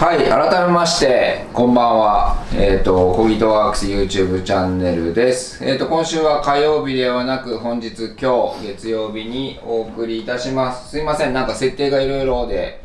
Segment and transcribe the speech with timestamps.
[0.00, 2.46] はい改めましてこんばんは。
[2.54, 5.62] えっ、とコギトワークス YouTube チャンネルです。
[5.62, 10.88] えっ、と今週は火曜日ではなく本日今日月曜日にお送りいたします。
[10.92, 12.82] すいませんなんか設定がいろいろで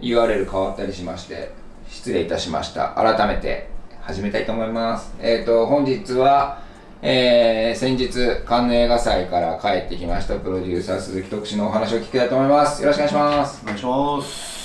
[0.00, 1.52] URL 変わったりしまして
[1.90, 2.94] 失礼いたしました。
[2.94, 3.68] 改めて
[4.00, 5.14] 始めたいと思います。
[5.20, 6.62] えっ、と本日は
[7.02, 12.80] えー、先日カンヌ映画祭から帰ってきましたプロデューサー鈴木徳志のお話を聞きたいと思います。
[12.80, 13.60] よろしくお願いします。
[13.62, 14.55] お願いします。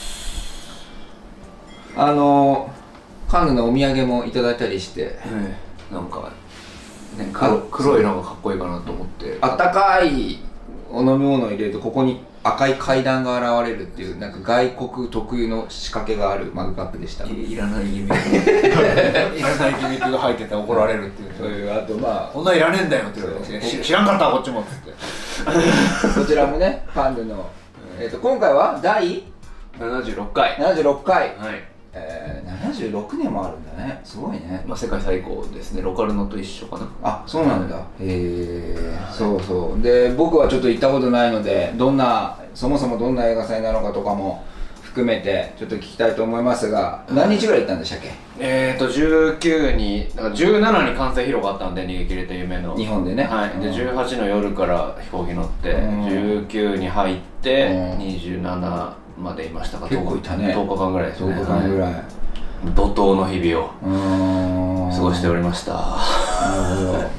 [1.95, 2.71] あの
[3.27, 5.57] カンヌのお土産もいただいたりしてえ
[5.91, 6.31] えなんか
[7.17, 9.37] ね黒黒いのがかっこいいかなと思って。
[9.41, 10.39] あったかい
[10.89, 17.25] お飲み物を入れるとここに赤い階段が現れるっていうなんか外国特有の仕掛けがあるマグカップでした。
[17.25, 21.33] いいらないギミックいらないギミックが入ってて怒られるっていう。
[21.37, 24.91] そういうあとまこんなんいらねえんだよって言われてし知らんかったわこっちもっつって。
[25.45, 25.53] あ
[26.19, 27.49] こちらもねカンヌの、
[27.99, 29.23] えー、と今回は第
[29.79, 30.55] ？76回。
[30.55, 33.99] 76回、はいえー、76年もあるんだね。
[34.03, 34.63] すごいね。
[34.65, 35.81] まあ世界最高ですね。
[35.81, 36.87] ロカルノと一緒かな。
[37.03, 37.77] あそうなんだ。
[37.77, 38.75] へえ
[39.11, 39.81] そうそう。
[39.81, 44.43] で僕はちょっと行ったことないのでどんなそもそもどんな映画祭なのかとかも
[44.81, 48.09] 含めてちょっと聞きたいと思いますが何日ぐらい行ったんでしたっけ？
[48.39, 52.75] えーと19にだから17に完成披露があったんで逃げ切れた夢の。
[52.75, 53.23] 日本でね。
[53.23, 53.73] はい、でうん。
[53.73, 56.05] 18の夜から飛行機乗って、うん。
[56.05, 57.99] 19に入って、うん。
[57.99, 59.87] 27までいましたか？
[59.87, 60.53] 結構いたね。
[60.55, 61.33] 10日間ぐらいですね。
[61.33, 62.03] 10日間ぐらい、はい
[62.75, 65.73] 怒涛の日々を過ごしておりました。
[65.73, 65.79] な
[66.79, 67.09] るほど。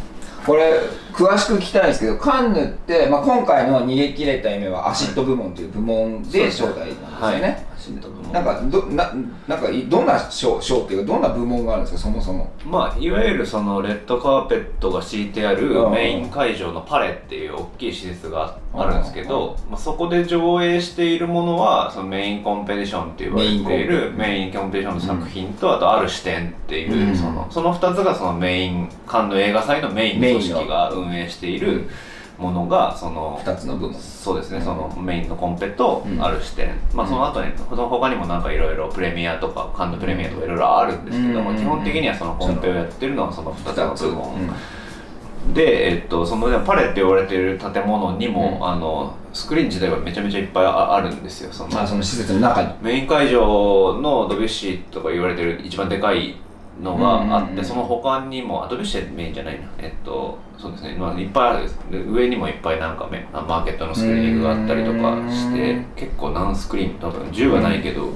[0.47, 0.75] これ
[1.13, 9.13] 詳しく聞きたいんですけどカンヌって、まあ、今回の逃げ切れた夢はアシッド部門という部門で招待なんですよね、はいシント部門なんかどな
[9.49, 12.03] なんかいどんな賞賞っていうかどんな部門があるんですか？
[12.03, 12.53] そもそも。
[12.65, 15.93] まあいわゆるそのレッドカーペットが敷いてあるうん。
[15.93, 27.17] メイン会場のパレっていう大きい施設があるんですけうど、まあ、そこで上映しているものはそのメインコンペティションって言われているメメインコンペティションの作品と、あとある視点っていう、うん。
[27.17, 30.91] そのその2つがそのメインカンヌ映画祭のメインの組織が。
[30.91, 31.89] 運営している
[32.39, 34.01] ものがその2つの部門。
[34.01, 36.23] そうですね、うんそのメインのコンペとうん。
[36.23, 41.57] ある視点、まあその後にその他にもなんかいろいろプレミアとかカンヌプレミアとかいろいろあるんですけども、うん。
[41.57, 44.51] 基本的にはそのコンペをやってるのはその2つの2つ、部門、
[45.55, 48.69] で、えっと、そのパレって言われている建物にも、うん。
[48.69, 51.53] あのスクリーン自体はめちゃめちゃいっぱいああるんですよ。
[51.53, 52.69] そのまあその施設の中に。
[52.83, 56.37] メイン会場のドビュッシーとか言われてる一番でかい
[56.83, 59.67] のがあって、その他にもあドビュッシーはメインじゃないな。
[59.79, 61.79] えっとそうですね、まあ、いっぱいあるんです。
[61.91, 68.09] で上にもいっぱいなんかメマーケットのスクリーニングがあったりとかしてうん結構何スクリーン多分10はないけど、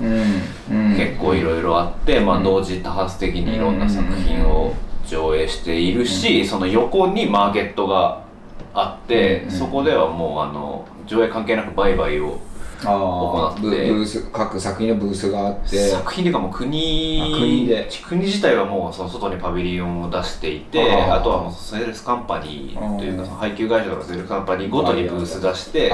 [0.97, 2.44] 結構いろいろあって、まあ、うん。
[2.44, 4.75] 同時多発的にいろんな作品を
[5.06, 8.22] 上映しているし、その横にマーケットが
[8.75, 9.50] あって、うん。
[9.50, 12.38] そこではもうあの上映関係なく売買を
[12.82, 13.62] 行って。
[13.62, 15.88] ブース各作品のブースがあって。
[15.88, 17.88] 作品というかもう国あ国で。
[18.09, 23.19] 国自体はもうその外にパビリオンを出していてあとはもうセールスカンパニーといううん。
[23.19, 25.92] かその配給会社とかセールスカンパニーごとにブース出して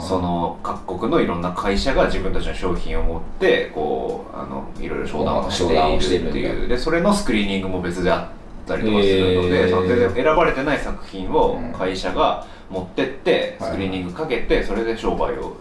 [0.00, 6.68] その各国のいろんな会社が自分たちの商品を持ってこうあのいろいろ商談をしているっていう。
[6.68, 8.32] でそれのスクリーニングも別であ
[8.64, 10.14] ったりとかするので、へー。
[10.14, 11.72] 選ばれてない作品をうん。
[11.72, 13.70] 会社が持ってってはい。
[13.70, 15.56] スクリーニングかけてそれで商売を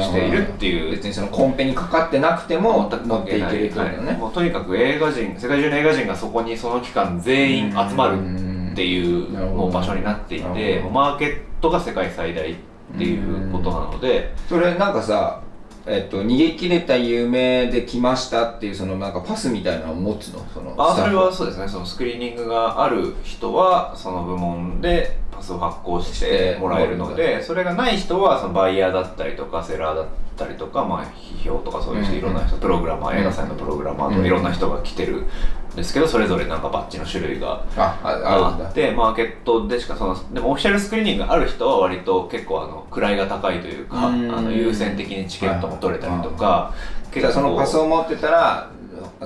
[0.00, 0.90] しているっていう。
[0.92, 4.16] 別にそのコンペにかかってなくても持っていけるってことだね、はい。
[4.16, 12.56] もうとにかく映画人世界中の映画人がそこにその期間全員集まるっていうもう場所になっていてもうマーケットが世界最大っ
[12.96, 14.34] ていうことなので。
[14.48, 15.42] それなんかさ
[15.84, 20.46] えっと、逃げ切れた夢で来ましたっていうそのなんかパスみたいなのを持つの？
[20.54, 21.66] そのあそれはそうですね。
[21.66, 32.18] そのスクリーニングがある人はその部門でパスを発行してもらえるのでそれがない人はそのバイヤーだったりとかセラーだったりとか、まあ、批評とかそういう人うん。
[32.18, 44.28] いろんな人プログラマー映画祭のプログラマーといろんな人が来てるんですけどそれぞれなんかバッジの種類があってマーケットでしかそのでもオフィシャルスクリーニングがある人は割と結構あの位が高いというかあうん。
[44.28, 46.74] の優先的にチケットも取れたりとか
[47.12, 48.70] じゃあそのパスを持ってたら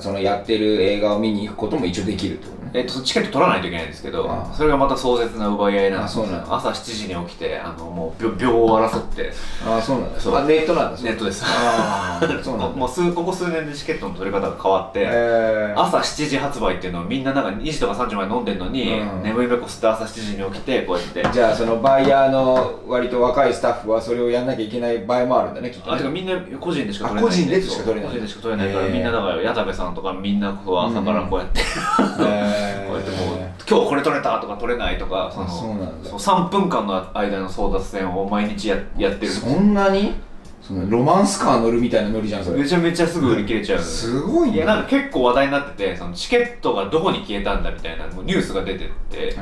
[0.00, 9.32] そのやってる映画を見に行くことも一応できるってことねえっと、チケット取らないといけないんですけどあそれがまた壮絶な奪い合いなんで朝7時に起きてあのもう秒秒を争って。
[9.66, 10.36] ああそうなんだそう。
[10.36, 11.42] あネットなんだネットです。
[11.46, 19.22] ああそうなんだ もう数ここ数年でチケットの取り方が変わって、えー、朝7時発売っていうのをみんななんか2時とか3時まで飲んでるのに、うん。
[19.22, 21.26] 眠いべこ吸って朝7時に起きてこうやって。
[21.32, 25.94] じゃあそのバイヤーの割と若いスタッフはそれをやんなきゃいけない場合もあるんだねきっとね。
[25.94, 31.60] あてかみんな個人でしか取れないあ個人でしか取れない個人でしか取れないから、みんなだから矢田部さんとかみんなこう朝からこうやって、
[32.20, 36.10] えーこうやってもう今日これ取れたとか取れないとかそのあそうなんだ。
[36.10, 39.32] そう3分間の間の争奪戦を毎日ややってる。
[39.32, 40.14] そんなに？
[40.66, 42.58] そのロマンスカー乗るみたいなノリじゃんそれ。
[42.58, 44.56] めちゃめちゃすぐ売り切れちゃう、すごいね。
[44.56, 49.34] いやなんか結構話題になっててそのチケットがどこに消えたんだみたいなもうニュースが出てって。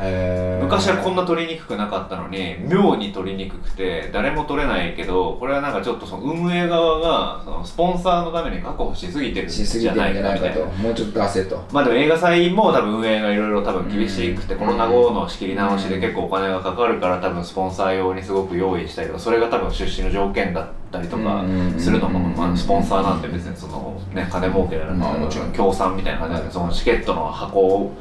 [0.60, 10.56] 昔はこんな取りにくくなかったのに妙に取りにくくて誰も取れないけどこれはなんかちょっとその運営側がそのスポンサーのために確保しすぎてるんじゃないかかみたいな。
[10.56, 10.64] と。
[10.66, 11.64] もうちょっと出せと。
[11.72, 14.60] まあでも映画祭も多分運営がいろいろ多分厳しくて、うん。
[14.60, 21.44] コロナ後の仕切り直しで結構お金がかかるから多分スポンサー用にすごく用意したりとかそれが多分出資の条件だったりとか
[21.78, 27.96] するのも、あ、スポンサーなんて別にそのね金儲けじゃなくて、まあもちろん協賛みたいな感じでそのチケットの箱を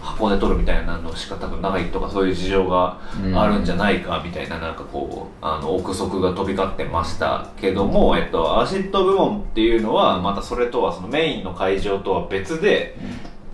[0.00, 3.00] 箱で取るみたいなのしか多分ないとかそういう事情が
[3.34, 12.96] あるんじゃないかみたいななんかこうあの憶測が飛び交ってましたけども、えっと、アシッド部門っていうのはまたそれとはそのメインの会場とは別で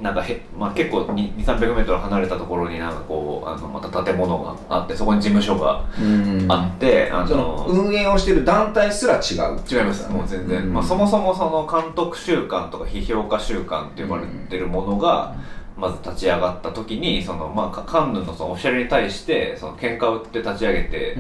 [0.03, 6.47] なんかへ、まあ、結構2 3 0 0メートル離れたところになんかこうあのまた建物があってそこに事務所がうん。
[6.51, 9.61] あって、あその運営をしてる団体すら違う。
[9.71, 10.11] 違います。
[10.11, 10.73] もう全然、うん。
[10.73, 15.37] まあ、そもそもその監督週間とか批評家週間って呼ばれてるものが、
[15.77, 21.17] まず立ち上がった時にその、まあ、カカンヌのそのオフィシャルに対してその喧嘩を売って立ち上げて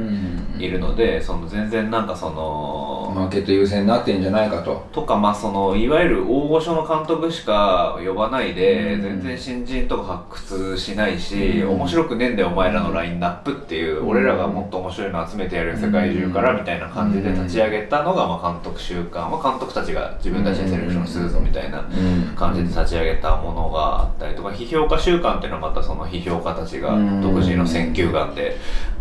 [0.59, 4.87] いるので、その全然なんかその、マーケット優先になってんじゃないかと。
[4.93, 21.89] とかまあそのいわゆる大御所の監督しか呼ばないで、うん全然新人とか発掘しないし、うん面白くねえんだよお前らのラインナップっていう、うん俺らがもっと面白いの集めてやるよ世界中からみたいな感じで立ち上げたのが、まあ、監督週間は監督たちが自分たちでセレクションするぞみたいな
[22.37, 26.91] 感じで立ち上げたものがあったりとか批評家週間っていうのはまたその批評家たちが
[27.23, 28.57] 独自の選球眼で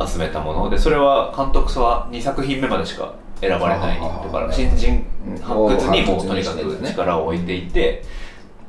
[0.05, 0.69] 集めたもの。
[0.69, 5.03] でそれは監督は2作品目までしか選ばれないとか新人
[5.41, 8.03] 発掘にもうとにかく力を置いていて。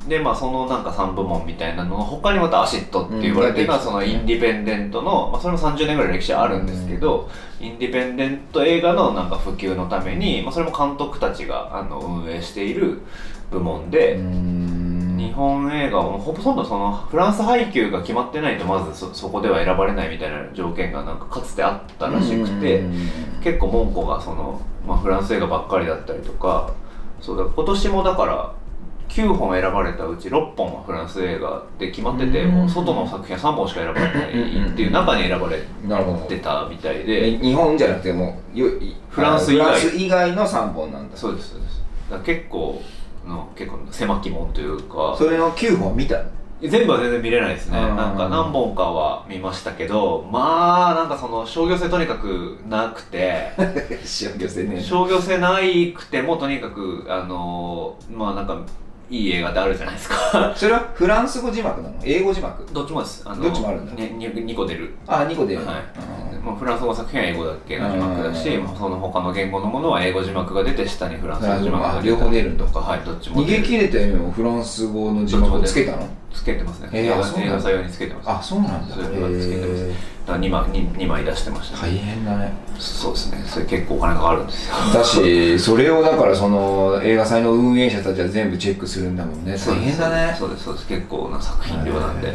[0.08, 3.84] でまあそのなんか3部門みたいなのの他にまた ACID って言われてるのはうん。
[3.84, 7.30] そのインディペンデントの、まあ、それも30年ぐらい歴史あるんですけど、
[7.60, 13.02] インディペンデント映画のなんか普及のために、まあ、それも監督たちがあの運営している
[13.52, 14.18] 部門で、
[15.28, 22.84] 日本映画はほとんどそのフランス配給が決まってないとまずそそこでは選ばれないみたいな条件がなんかかつてあったらしくて
[23.42, 26.72] 結構門戸がその、まあ、フランス映画ばっかりだったりとか
[27.20, 28.54] そうだ今年もだから
[29.12, 32.50] 9本選ばれたうち6本はフランス映画で決まっててうん。
[32.52, 35.58] もう外の作品は3本しか選ばれないっていう中に選ばれ
[36.28, 37.32] てたみたいで。
[37.32, 38.66] で日本じゃなくてもうよ
[39.10, 39.58] フランス以
[40.08, 40.32] 外。
[40.32, 41.16] の3本なんだ。
[41.16, 41.82] そうですそうです。
[42.10, 42.80] だ結構
[43.26, 45.14] の結構狭き門というか。
[45.16, 46.22] それの9本見た
[46.60, 47.78] 全部は全然見れないですね。
[47.78, 47.96] うん。
[47.96, 53.50] なんか何本かは見ましたけどまあなんかその商業性とにかくなくて。
[54.22, 54.80] 塩漁船ね。
[54.80, 58.60] 商業性ないくてもとにかくあのまあなんか
[59.12, 60.54] いい映画ってあるじゃないですか。
[60.56, 61.94] それはフランス語字幕なの？
[62.02, 62.64] 英語字幕？
[62.72, 63.22] どっちもです。
[63.26, 63.92] あのどっちもあるんだ。
[63.92, 64.94] ね、2, 2個出る。
[65.06, 65.60] あ2個出る。
[65.60, 65.82] のはい。
[66.42, 76.08] まあ、フランス語作品は英語だけの字幕だし、その他の言語のものは英語字幕が出て下にフランス語字幕があ両方出るとかはいどっちも逃げ切れたよフランス語の字幕をつけたの？
[76.32, 76.88] つけてますね。
[76.92, 77.54] えー映画あそうなんだ。
[77.54, 78.30] 映画採用につけてます。
[78.30, 78.94] あそうなんだ。
[78.94, 79.84] それはつけてます。
[79.84, 79.94] へ
[80.26, 82.52] だから2枚 2, 2枚出してました、ー大変だね。
[82.78, 83.44] そうですね。
[83.46, 84.74] それ結構お金かかるんですよ。
[84.94, 89.56] だしそれをだからその映画祭の運営者たちは全部チェックするんだもんね。
[89.56, 90.34] 大変だね。
[90.38, 90.64] そうです。
[90.64, 90.86] そうです。
[90.86, 92.32] 結構な作品量なんで。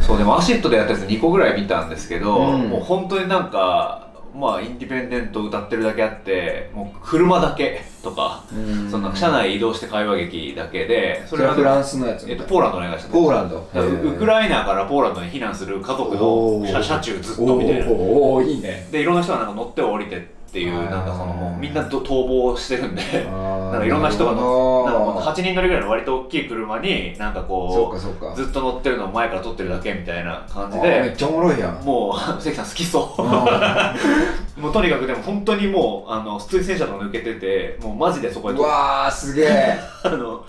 [0.00, 2.68] そうでも ACID でやったやつ2個ぐらい見たんですけど、うん。
[2.68, 4.05] もう本当になんか
[4.36, 8.90] まあインディペンデント謳ってるだけあってもう車だけとか、うん。
[8.90, 13.68] その車内移動して会話劇だけでそれはフランスのやつえっと、ポーランドお願いしてポーランド。
[13.74, 18.86] ウウクライナからポーランドに避難する家族の車車中ずっとみたいなおーおーいいね。
[18.92, 24.90] でいろんな人がなんか乗って降りてっていうあーなんかそのもうみんなと逃亡してるんで なんかいろんな人が乗ほど。
[24.90, 28.32] なんかもう8人乗りぐらいの割と大きい車になんかそこうかそうか。
[28.32, 31.84] うずっと乗ってるのを前から撮ってるだけみたいな感じあーめっちゃおもろいやん。
[31.84, 33.22] もう関さん好きそう。
[33.22, 33.94] あ
[34.56, 39.78] もうとにかくでも本当にもうあの普通に戦車とか抜けててもうマジでそこーうわーすげえ。
[40.04, 40.42] あの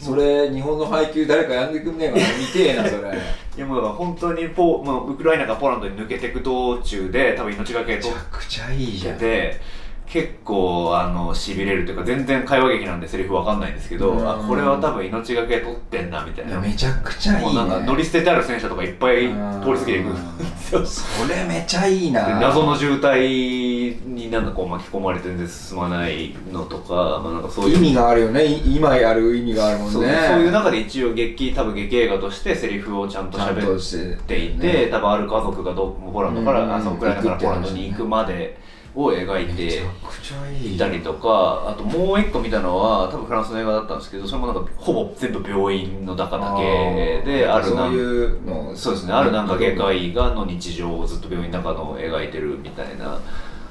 [0.00, 3.10] それ日本の配給誰かやんでくんねえかな見てえなそれ。
[3.56, 9.16] いやもう本当にポー、まあ、ウクライナがポーランドに抜けていく道中で多分命がけめち取ゃくちゃいいじゃん。
[9.16, 9.60] ってて
[10.10, 14.28] 結構あのしびれるというか全然会話劇なんでセリフわかんないんですけどうん。
[14.28, 16.60] あこれは多分命がけ取ってんなみたいな。
[16.60, 17.52] めちゃくちゃいいね。
[17.52, 20.84] もうなんか乗り捨ててある戦車とかいっぱい通り過ぎていくんですよ。
[20.84, 22.26] それめちゃいいな。
[22.26, 28.44] で謎の渋滞になんかこう巻き込まれて全然進まないのとか,、まあ、なんかそういう意味があるよね。
[28.44, 29.92] い今やる意味があるもんね。
[29.92, 34.88] そうそういう中で一応劇多分劇映画としてセリフをちゃんと喋ってていて、ね。
[34.90, 38.58] 多分ある家族がどポーランドから、うんあそうウクライナからポーランドに行くまで
[38.94, 48.76] を描いてゃくちゃいたりとかあともう一個見たのは多分フランスの映画だったんですけどそれもなんかほぼ全部病院の中だけであるなんそういうの。
[48.76, 53.20] そうですねあるなんか外科医がの日常をずっと病院の中の描いてるみたいな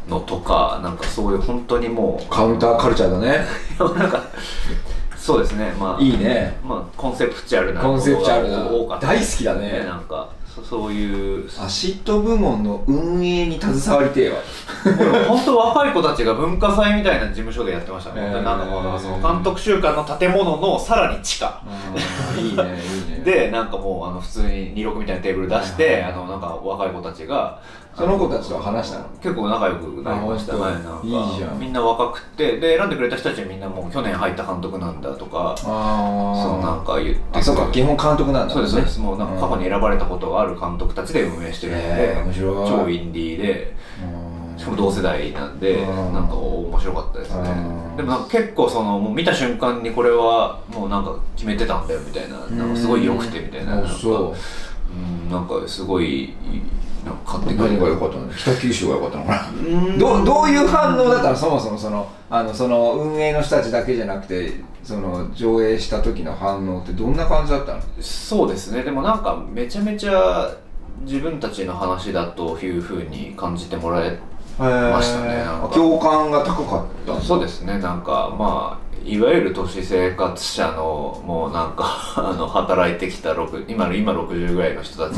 [0.07, 3.45] のとかなんかそういう本当にもうカウンターカルチャーだね。
[3.99, 4.23] なんか
[5.17, 6.57] そうですねまあいいね。
[6.63, 8.57] まあコンセプチュアルなコンセプチュアルな。
[8.59, 9.83] ものが多かった大好きだね。
[9.83, 10.29] なんか
[10.63, 11.49] そそういう。
[11.59, 14.37] ACID 部門の運営に携わりてえわ。
[15.27, 18.41] 本当若い子たちが文化祭みたいな事務所でやってましたね、へー。
[18.41, 21.61] なんかその監督週間の建物のさらに地下
[22.37, 23.21] いいねいいね。
[23.23, 27.61] でなんかもうあの普通に26みたいなテーブル出して、はいはいあのなんか若い子たちが
[27.99, 29.05] その子たちと話したの？
[29.21, 30.59] 結構仲良くなりましたね
[31.03, 31.59] いいじゃん。
[31.59, 38.99] みんな若くてで選んでくれた人たちはみんなもう去年入った監督なんだとかあそうなんか言ってあそうか基本監督なんだそうですそうです。
[39.01, 42.69] もうなんか過去に選ばれたことがある監督たちで運営してるんで、へー面白い。
[42.69, 43.75] 超インディーで
[44.57, 46.13] しかも同世代なんでうん。
[46.13, 47.49] なんか面白かったですね。
[47.49, 47.97] うん。
[47.97, 53.83] でもなんか結構そのもう見た瞬間にこれはもうなんか決めてたんだよみたいななんかすごい良くてみたいななん。
[53.83, 54.33] かあそう
[54.91, 56.33] うんなんかすごい
[57.05, 59.49] なんか買ってくれ何が良かったの北九州が良かったのかな。
[59.49, 59.97] うん。
[59.97, 61.35] どうどういう反応だったの？
[61.35, 64.53] そもそもそのあのその運営の人たちだけじゃなくて
[64.83, 67.81] その上映した時の反応ってどんな感じだったの？
[68.01, 68.83] そうですね。
[68.83, 70.53] でもなんかめちゃめちゃ
[71.03, 74.19] 自分たちの話だというふうに感じてもらえ
[74.57, 75.45] ましたね。
[75.73, 77.21] 共感が高かった。
[77.21, 77.79] そうですね。
[77.79, 85.17] なんかまあいわゆる都市生活者のもうなんか あの働いてきた6今の今60ぐらいの人たち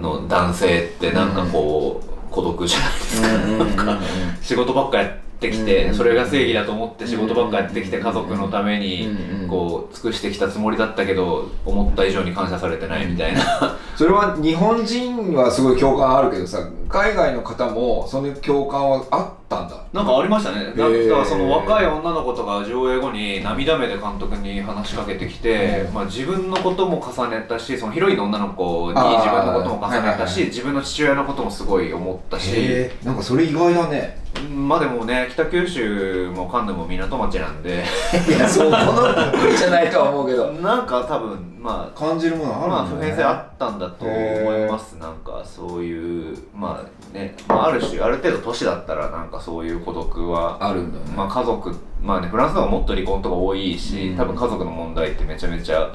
[0.00, 4.00] の男性ってなんかこう、孤独じゃないですか、なんか
[4.40, 9.08] 仕事ばっかやってきて、うんそれが正義だと思って仕事ばっかやってきて家族のために
[9.48, 13.40] こう尽くしてきたつもりだったけど思った以上に感謝されてないみたいな。
[13.96, 19.76] それは日本人はすごい共感あるけどさ海外の方もその共感はあったんだ。
[19.92, 20.72] なんかありましたね。
[20.76, 25.94] だからその若い女の子とか上映後に涙目で監督に話しかけてきて、うん。
[25.94, 34.14] まあ、自分のことも重ねたしそのヒロインの女の子に自分のことも重ねたし自分の父親のこともすごい思ったし、へえんかそれ意外だね。
[34.16, 37.84] うんまあでもね北九州もカンヌも港町なんで。
[38.28, 40.52] いやそうこのじゃないとは思うけど。
[40.52, 44.96] なんか多分まあ感じるものあるんだ、ね、まあ普遍性あったんだと思います。
[44.96, 54.16] なんかそういうまあね、まあ、ある種ある程度年だったらなんかそういう孤独はあるんだね、まあ家族まあねフランスの方がもっと離婚とか多いし、うん。
[54.16, 55.94] 多分家族の問題ってめちゃめちゃ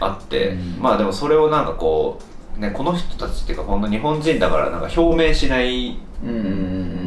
[0.00, 0.78] あって、うん。
[0.80, 2.24] まあでもそれをなんかこう
[2.58, 5.98] ねこの人たちっていうかこの日本人だからなんか表明しない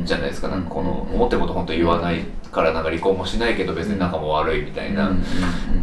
[0.03, 0.47] じゃないですか。
[0.47, 5.11] なんかこのうん思ってること本当言わないからなんか離婚もしないけど別に仲も悪いみたいな、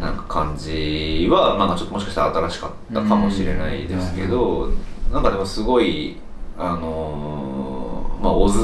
[0.01, 4.71] なんか感じはなんかちょっともしかしたら新しかったかもしれないですけど、
[5.13, 6.17] なんかでもすごい
[6.59, 7.84] あのー
[8.25, 8.59] まあオズ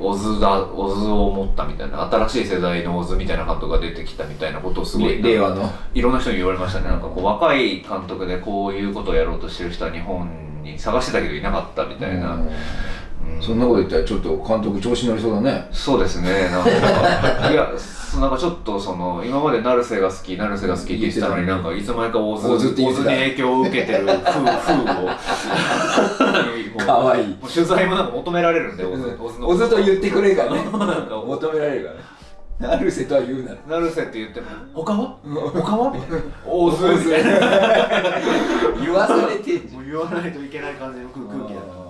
[0.00, 5.70] オズだオズを持ったみたいな新しい世代のオズみたいな監督が出てきたみたいなことをすごいれ令和の。
[5.94, 6.88] いろんな人に言われましたね。
[6.88, 10.28] なんかこう若い監督でこういうことをやろうとしてる人は日本
[10.64, 12.50] に探してたけどいなかったみたいな、うん。
[13.40, 15.68] そんなこと言ったらちょっと監督調子乗りそうだね。
[15.70, 16.48] そうですね。
[16.50, 16.70] なんか
[17.52, 23.04] いやそなんかちょっとその今まで成瀬が好き成瀬が好きって言ってたのになんかいつの間にかオズオズって言オってた。
[23.04, 25.10] ズに影響を受けてる風風を
[26.76, 27.24] もうかわい。
[27.24, 30.64] いもう取材もなんか求められるんでオズオズのおずと言ってくれるからね。
[30.70, 31.96] なんか求められるから。
[31.96, 32.16] ね
[32.58, 35.18] 成瀬とは言うな成瀬って言っても他は？
[35.52, 35.92] 他は？
[35.92, 36.16] みたいな
[36.46, 37.30] オズオズみたいな
[38.80, 41.60] 言わされてんじもう言わないといけない感じの空空気だ。
[41.60, 41.86] った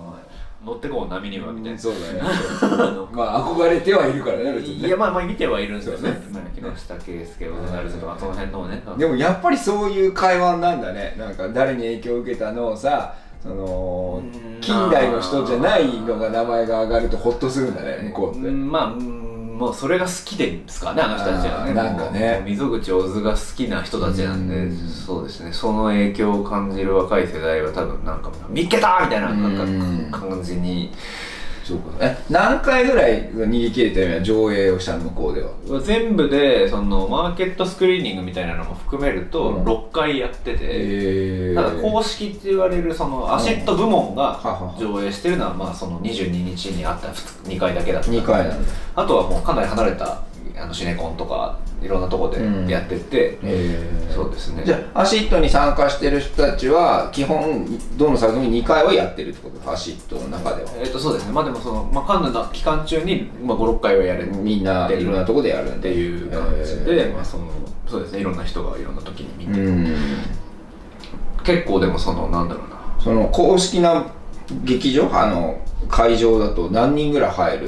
[0.65, 1.79] 乗ってこう波にはみたいな。
[1.79, 2.21] そうだね。
[3.13, 6.21] まあ憧れてはいるからね別いやまあまあ見てはいるんですよね。
[6.53, 11.15] 木下圭介小野成瀬とかその辺のねでもやっぱりそういう会話なんだね。
[11.17, 13.13] なんか誰に影響を受けたのをさ
[13.43, 14.61] そのうん。
[14.61, 18.47] 近代の人じゃないのが名前が上がるとホッとするんだね向こうって。
[18.47, 19.23] うんまあうん
[19.57, 21.73] もうそれが好きですかねあの人たちはね。
[21.73, 22.43] なんかね。
[22.45, 24.87] 溝口小津が好きな人たちなんでうん。
[24.87, 25.51] そうですね。
[25.51, 30.11] その影響を感じる若い世代は多分なんか見っけたみたいななんうん。
[30.11, 30.91] か感じに
[31.67, 31.97] そうか。
[31.99, 35.81] え何回ぐらい逃げきれた夢は上映をしたの向こうでは？
[35.81, 39.63] 全部でそのマーケットスクリーニングみたいなのも含めるとうん。
[39.63, 44.39] 6回やってて、えただ公式って言われるその ACID 部門が
[44.79, 48.09] 上映してるのはまあその22日にあった2回だけだった。
[48.09, 48.71] 2回なんだ。
[48.95, 50.21] あとはもうかなり離れた
[50.59, 52.39] あのシネコンとかいろんなとこで
[52.71, 54.63] やってて、えそうですね。
[54.65, 59.71] じゃあ ACID に参加してる人たちは基本どの作品に2回はやってるってこと？
[59.71, 60.69] ACID の中では。
[60.79, 61.31] えっ、とそうですね。
[61.33, 67.51] まあでもその、まあ、カンヌの期間中に、まあ、5、6回はやれるみんないろんなとこでやるんっていう感じで、まあ、その
[67.87, 68.19] そうですね。
[68.21, 69.95] いろんな人がいろんな時に見て、うん。
[71.43, 72.97] 結構でもそのなんだろうな。
[72.99, 74.07] その公式な
[74.63, 75.09] 劇場？
[75.13, 77.67] あの会場だと何人ぐらい入る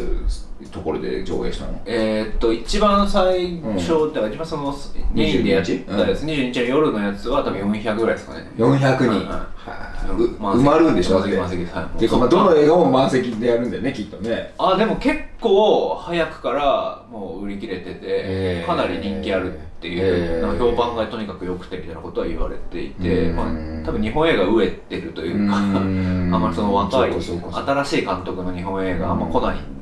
[0.71, 1.79] ところで上映したの。
[1.85, 4.73] えーっと一番最初、だから一番その
[5.13, 6.59] メインでやったやつ、22日？
[6.59, 8.49] の夜のやつは多分400ぐらいですかね。
[8.57, 10.07] 400人、はい。
[10.07, 11.19] 埋まるんでしょ？
[11.19, 12.07] 満席満席はいもうてい。
[12.07, 14.53] うかまあどの映画も満席でやるんだよねきっとね。
[14.57, 18.67] あでも結構早くからもう売り切れてて、えー。
[18.67, 23.35] かなり人気あるっていう、えーなんか評判がとにかく良くてみたいなことは言われていて、うん。
[23.35, 26.27] まあ、多分日本映画飢えてるというかあうん。
[26.29, 29.78] んまりその若い新しい監督の日本映画あんま来ないんで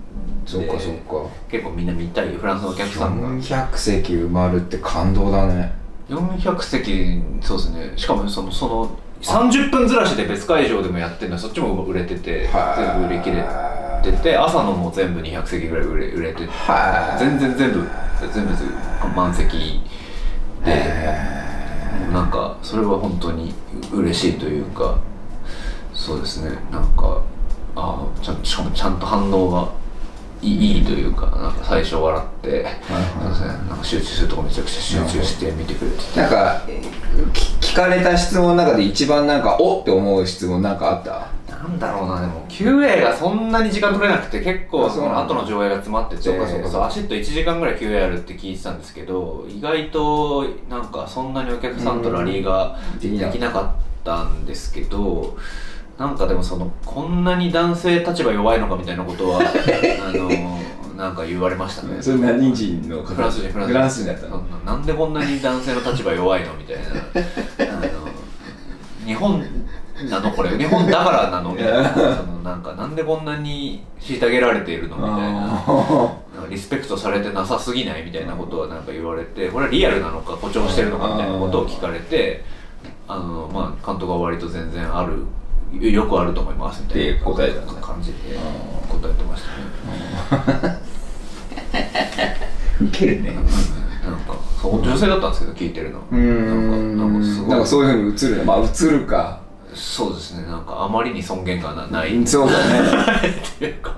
[0.48, 1.30] そうかそうか。
[1.50, 3.30] 結構みんな見たいフランスのお客さんが。
[3.30, 5.74] 400席埋まるって感動だね。
[6.10, 7.94] 400席そうですね。
[7.98, 17.88] しかもそのその30分ずらしで別会場でもやってるのはそっちも売れててはい全部売り切れてて朝のも全部200席ぐらい売れ売れててはい全然全部
[18.32, 18.54] 全部
[19.16, 19.82] 満席
[20.64, 20.84] で
[22.14, 23.54] なんかそれは本当に
[23.92, 25.00] 嬉しいというか
[25.94, 26.56] そうですね。
[26.72, 27.22] なんか
[27.76, 29.72] ああちゃんしかもちゃんと反応が
[30.42, 36.20] いいというかなんか最初笑って、なんか集中するとこめちゃくちゃ集中して見てくれてて。
[36.20, 36.62] なんか
[37.34, 41.28] 聞かれた質問の中で一番なんかおって思う質問なんかあった？
[41.58, 46.88] なんだろうなでも QA がそんなに時間取れなくて結構あその後の上映が詰まっててそうかそうかそうか。
[46.88, 55.36] ACID 1時間ぐらい QA あるって聞いてたんですけど意外となんかそんなにお客さんとラリーができなできなかったんですけど
[55.98, 60.30] なんかでもそのこんなに男性立場弱いのかみたいなことは あの
[60.96, 62.02] なんか言われましたね。
[62.02, 63.68] それ何人の方フランス人フランス人。
[63.68, 64.38] フランス人だったの？
[64.66, 67.74] ななんでこんなに男性の立場弱いのみたいな。
[67.74, 68.08] あの
[69.06, 69.44] 日本
[70.10, 70.58] なのこれ。
[70.58, 71.90] 日本だからなのみたいな。
[71.94, 76.14] そのなんかなんでこんなに虐げられているのみたいな。
[76.50, 82.44] リスペクトされてなさすぎないみたいなことはなんか言われてこれはリアルなのか誇張してるのかみたいなことを聞かれて
[83.08, 85.24] あのまあ監督は割と全然ある
[85.74, 88.18] よくあると思いますみたいな答えた感じで
[88.90, 90.88] 答えてましたね。
[92.82, 93.32] ウケるね。
[93.32, 96.00] なんかそう女性だったんですけど聞いてるの。
[96.12, 97.50] うーんなんかすごい。
[97.50, 98.44] なんかそういうふうに映るね。
[98.44, 99.42] まあ映るか。
[99.74, 100.44] そうですね。
[100.48, 103.30] なんかあまりに尊厳がなないそうだね。
[103.56, 103.96] っていうか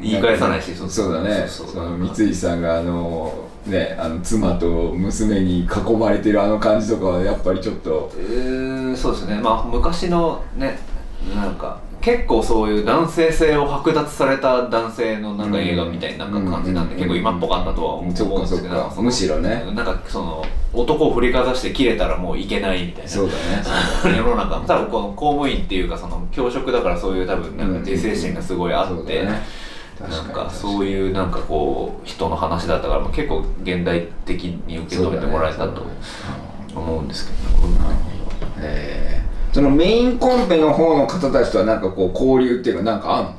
[0.00, 1.44] 言い返さないしそうだね。
[1.48, 1.68] そう。
[1.68, 8.12] その三井さんがあのねあの妻と娘に囲まれてるあの感じとかはやっぱりちょっと。
[8.16, 9.40] うーんそうですね。
[9.40, 10.78] まあ昔のね
[11.34, 19.64] なんか結構そういう男性性を剥奪された男性のなんか映画みたいななんか感じなんで、うん結構今っぽかったとは思うんですけどむしろね。
[19.74, 23.08] なんかその男を振りかざして切れたらもういけないみたいな。
[23.08, 23.38] そうだね。
[24.18, 29.42] 世の中多分この公務員っていうかその教職だからそういう多分なんか自制心がすごいあって、そうだね
[30.00, 35.86] なんかそういうなんかこう人の話だったから結構現代的に受け止めてもらえたと
[36.74, 37.38] 思うんですけど、
[38.60, 43.34] えーそのメインコンペの方の方たちとはなんかこう交流っていうかなんかあんの？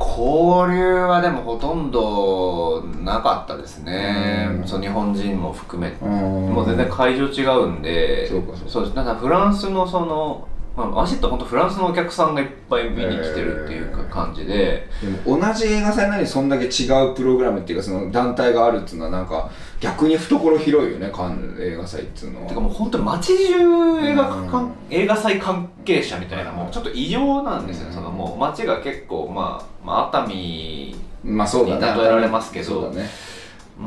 [0.00, 4.48] 交流はでもほとんどなかったですね。
[4.50, 4.66] うん。
[4.66, 6.04] そう日本人も含めて。
[6.04, 6.10] うん。
[6.52, 8.26] もう全然会場違うんで。
[8.26, 8.70] そうかそうか。
[8.72, 8.96] そうです。
[8.96, 10.59] だからフランスのその、まあ、
[11.00, 22.48] ACID は本当フランスのお客さんがいっぱい見に来てるっていう感じで、でも同じ映画祭なのにそんだけ違うプログラムっていうかその団体があるっていうのはなんか逆に懐広いよねカンヌ映画祭っていうのは。
[22.48, 24.72] てかもう本当に街中映画かん。
[24.90, 27.94] 映画祭関係者みたいなもうちょっと異常なんですよ、うん。
[27.94, 31.92] そのもう街が結構まあ、まあ、熱海まあそうだね。
[31.92, 32.64] に例えられますけど。
[32.66, 33.08] そうだね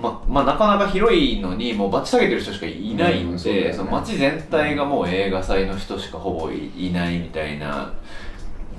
[0.01, 7.93] ままあなかなか広いのにもうバッチ下げてる人しかいないんで、うんその街全体がもう映画祭の人しかほぼいいないみたいな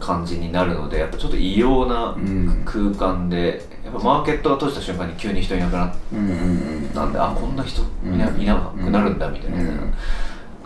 [0.00, 2.62] 感じになるのでやっぱちょっと異様なうん。
[2.64, 7.84] 空間でやっぱマーケットが閉じた瞬間に急に人いなくなっうんうんうんたんで、あこんな人い
[8.18, 8.40] な,、うん。
[8.40, 9.58] いなくなるんだみたいな。
[9.58, 9.94] うん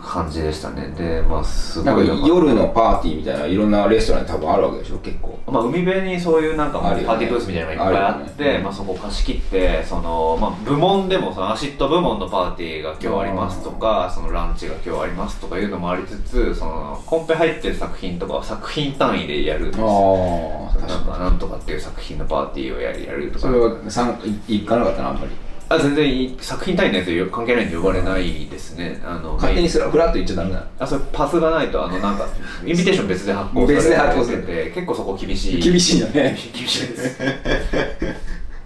[0.03, 0.89] 感じでしたね。
[0.97, 5.39] でまあすなんかごい夜のパーティーみたいないろんなレストランに多分あるわけでしょ結構。
[5.47, 8.59] まあ、海辺にそういうなんかパーティーブースみたいなのがいっぱいあってね。
[8.59, 20.71] まあ、そこを貸し切ってその、まあ、部門でもその ACID 部門のパーティーが今日ありますとかそのランチが今日ありますとかいうのもありつつそのコンペ入ってる作品とかは作品単位でやるんですよ。
[20.75, 23.41] あなんかなんとかっていう作品のパーティーをやるやるとか。
[23.41, 25.31] それは参加い行かなかったなあんまり？
[25.70, 29.00] あ全然いい作品単位のやつは関係ないんで呼ばれないですね。
[29.04, 30.66] あの勝手にすらフラッと行っちゃダメなの。
[30.78, 32.26] あそれパスがないとあのなんか
[32.64, 35.62] インビテーション別で発行されて別で発行されて結構そこ厳しい。
[35.62, 36.37] 厳しいよね。
[36.54, 37.22] 厳しいです。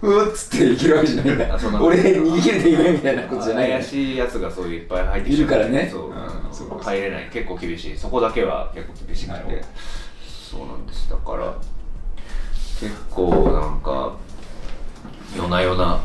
[0.01, 3.71] うっつって行けるわけじゃないんだ俺逃げて言えみたいなことじゃない。
[3.71, 5.89] 怪しいやつがそういういっぱい入っているからね。
[5.91, 7.29] そう,、入れない。
[7.31, 7.97] 結構厳しい。
[7.97, 9.63] そこだけは結構厳しくて。
[10.51, 11.09] そうなんです。
[11.09, 11.53] だから
[12.79, 14.13] 結構なんか
[15.35, 15.99] 夜な夜な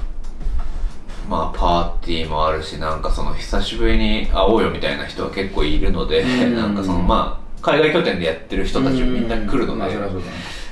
[1.29, 6.55] まあパーティーもあるしなんかその久しぶりに会おうよみたいな人は結構いるのでうん。
[6.57, 10.23] なんかそのまあ海外拠点でやってる人たちみんな来るのでまあそうだね。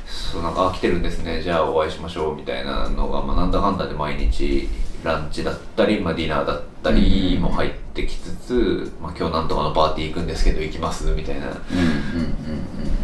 [0.07, 1.42] そそうなんかあ来てるんですね。
[1.42, 4.69] じゃあお会いしましょうみたいなのが、まあ、なんだかんだで毎日
[5.07, 11.47] ランチだったり、まあ、ディナーだったりも入ってきつつ、まあ、今日なんとかのパーティー行くんですけど行きますみたいな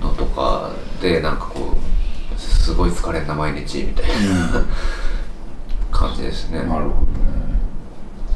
[0.00, 1.76] のとかでなんかこ
[2.36, 4.64] うすごい疲れんな毎日みたいな、
[5.90, 6.58] 感じですね。
[6.58, 7.31] なるほどね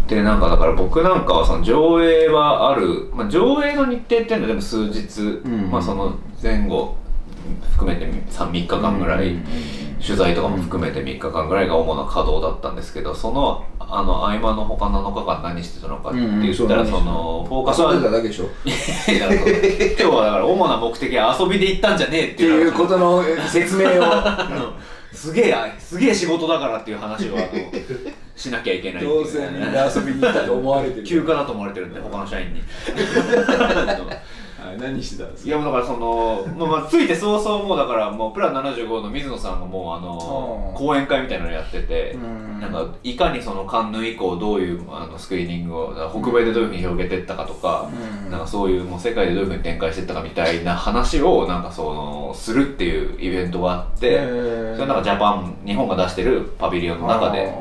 [0.07, 6.97] でなんかだから僕なんかはその上映はある、まあ、上映の日程っていうのはでも数日、んまあ、その前後
[7.73, 9.45] 含めて 3, 3日間ぐらい、うん
[10.05, 18.49] 取材とかも含めて3日間ぐらいが主な稼働だったんですけどそのあの合間の他7日間何してたのかって言ったら、そのフォーカスは遊んでただけでしょ。
[18.67, 18.77] 今
[19.97, 24.05] 日はだから主な目的は遊びで行ったんじゃねえってていう話ことの 説明を。
[25.13, 27.47] すげえすげえ仕事だからっていう話をあの
[28.37, 29.07] しなきゃいけないう。
[29.07, 31.05] どうせみんな遊びに行ったと思われてる。
[31.05, 32.63] 休暇だと思われてるんで他の社員に。
[34.67, 42.47] はい何してたんですいやもうだからその、まあ、まあついて早々もうだからもうプラン75の水野さんがもうあのうん講演会みたいなのやっててうん。
[42.61, 47.89] なんかいかにそのカンヌ以降どういうあのスクリーニングを北米でどういうふうに広げていったかとか、
[48.25, 48.31] うん。
[48.31, 54.19] なんかそういうもう世界でどういうふうに展開していったかみたいな話をなんかそのするっていうイベントがあって
[54.75, 57.53] それなんかジャパン日本が出してるパビリオンの中で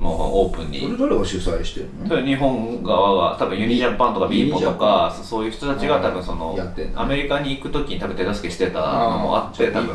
[0.00, 0.80] もうオープンに。
[0.80, 2.08] それどれが主催してるの？
[2.08, 6.56] それ日本側が多分ユニジャパンとかビーポとかそそういう人たちが多分その
[6.96, 9.94] アメリカに行く時に多分手助けしてたのもあって多分。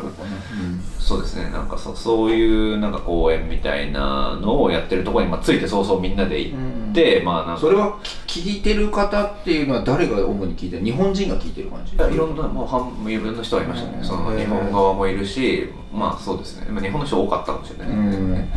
[0.98, 1.50] そうですね。
[1.50, 6.56] なんかそそういうなんか公演みたいなのをやってるところに、まあ、ついて早々みんなで行
[6.90, 7.60] って、まあなんか。
[7.60, 10.84] それは聞いてる方っていうのは誰が主に聞いてる？
[10.84, 11.94] 日本人が聞いてる感じ？
[11.94, 14.04] いろんなもう半分分の人はいましたね、うん。
[14.04, 16.66] その日本側もいるしまあそうですね。
[16.70, 18.48] まあ日本の人多かったかもしれない、うん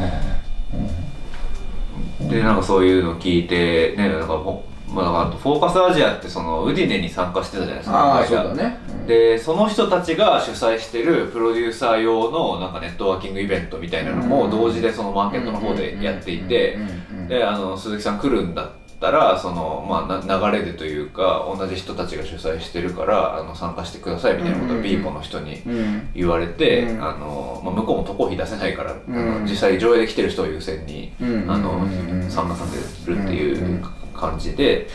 [2.27, 8.79] でなんかそういうの聞いてねなんかほまあ、フォーカスアジアってそのウディネに参加してたじゃないですかああそうだね。
[9.05, 17.27] でその人たちが主催してるプロデューサー用のなんかネットワーキングイベントみたいなのも同時でそのマーケットの方でやっていてうんうんうんうん。
[17.27, 26.09] であの鈴木さん来るんだったらその、まあ、な流れでというか同じ人たちが主催してるからあの参加してくださいみたいなことをビーポの人にうん。
[26.13, 27.03] 言われて、うん。
[27.03, 29.43] あのまあ、向こうも渡航費出せないから、あうん。
[29.43, 31.49] の実際上映で来てる人を優先に、うん。
[31.49, 31.87] あの
[32.29, 33.83] 参加させるっていう
[34.13, 34.87] 感じで。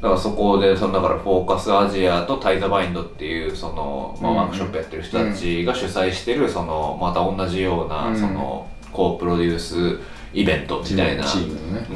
[0.00, 4.36] だからそこでそのだからフォーカスアジアとタイザバインドっていうその、まあ、うん。
[4.38, 8.18] ワークショップやってる人たちが主催してるそのまた同じようなうん。
[8.18, 10.00] そのコープロデュース
[10.32, 11.24] イベントみたいな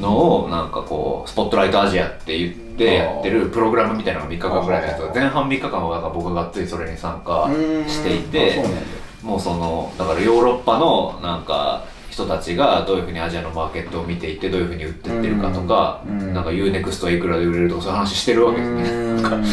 [0.01, 7.49] のをなんかこうスポットライトアジアって言ってやってるプログラムみたいなのが3日間ぐらいのやつが前半3日間は僕がついそれに参加
[7.87, 8.57] していて
[9.23, 16.33] もうそのだからヨーロッパのなんか人たちがどういうふうにアジアのマーケットを見ていてどういうふうに売ってってるかとか、うん。
[16.33, 18.83] なんか UNEXT はいくらで売れるとかそういう話してるわけですね。
[18.83, 19.45] うん。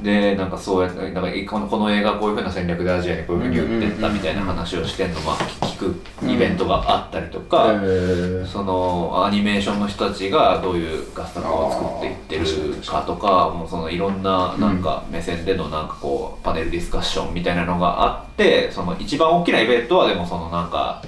[0.02, 8.46] でなんかそうやってなんかこのこの映画こういうふうな戦略でアジアにこういうふうに売ってったみたいな話をしてんのまあ聞くイベントがあったりとか、へー。
[8.46, 21.02] そのアニメーションの人たちがどういう画作を作っていってるかとかもうそのいろんななんか目線でのなんかこうパネルディスカッションみたいなのがあってその一番大きなイベントはでもそのなんか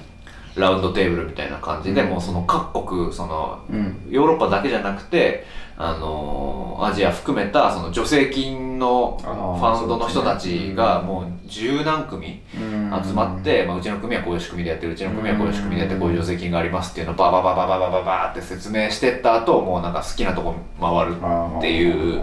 [0.56, 3.98] ラウンドテーブルみたいな感じで、もうその各国そのうん。
[4.10, 5.44] ヨーロッパだけじゃなくて
[5.76, 21.16] あのアジア含めたその助成金のファンドの人たちがもう十何組集まって、まあ、うちの組はこういう仕組みでやってるうちの組はこういう仕組みでやってこういう助成金がありますっていうのをババババババババーって説明してった後もうなんか好きなとこ回る
[21.58, 22.22] っていう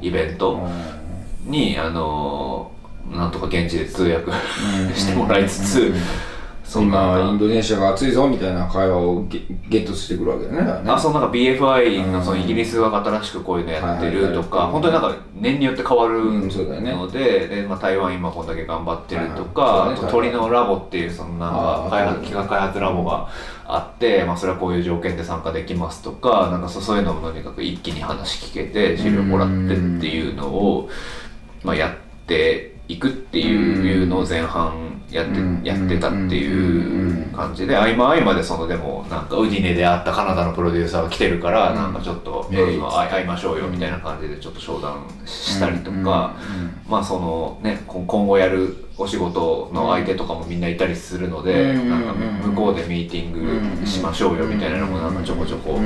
[0.00, 0.68] イベント
[1.44, 2.72] にあの
[3.10, 4.32] なんとか現地で通訳
[4.94, 5.94] してもらいつつ
[6.66, 10.58] そんな今インドネシアが暑いぞみたいな会話をゲゲットしてくるわけだね。
[10.58, 10.90] だからね。
[10.90, 12.12] あそのなんか BFI うん。
[12.12, 16.90] のそのイギリスが新しくこういうのやってるとか、本当になんか年によって変わるうんそうだよね。
[16.90, 19.98] ので,、でまあ、台湾今こんだけ頑張ってるとか、はいはい。
[19.98, 23.28] あと鳥のラボっていうそのなんか開発企画開発ラボが
[23.64, 30.88] あって、まあ、それはこういう条件で参加できますとかなんかそそういうのもとにかく一気に話聞けて資料もらってっていうのを、
[31.62, 35.62] まあ、やっていくっていうのを前半やって,、うん。
[35.62, 46.36] やってたっていう感じで合間合間でそのでもなんかウディネで会ったカナダのプロデューサーが来てるから、なんかちょっと、会会いましょうよみたいな感じでちょっと商談したりとか、
[46.88, 51.90] まあそのねこ今後やるお仕事の相手とかもみんないたりするので、うん。
[51.90, 55.78] なんか向こうでミーティングしましょうよみたいなのもなんかちょこちょこ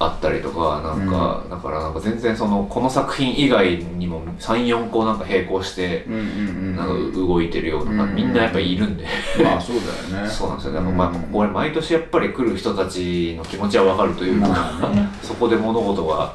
[0.00, 8.14] あったりとかなんか、だからなんか全然そのこの作品以外にも34個なんか並行してうんうんうんなんか動いてるような、うん。
[8.16, 9.06] みんなやっぱりいるんで。
[9.42, 9.76] まあそう
[10.10, 10.28] だよね。
[10.30, 14.72] そうなんですよ、でもまあ、これ毎年やっぱり来る人たちの気持ちはわかるというか、
[15.22, 16.34] そこで物事が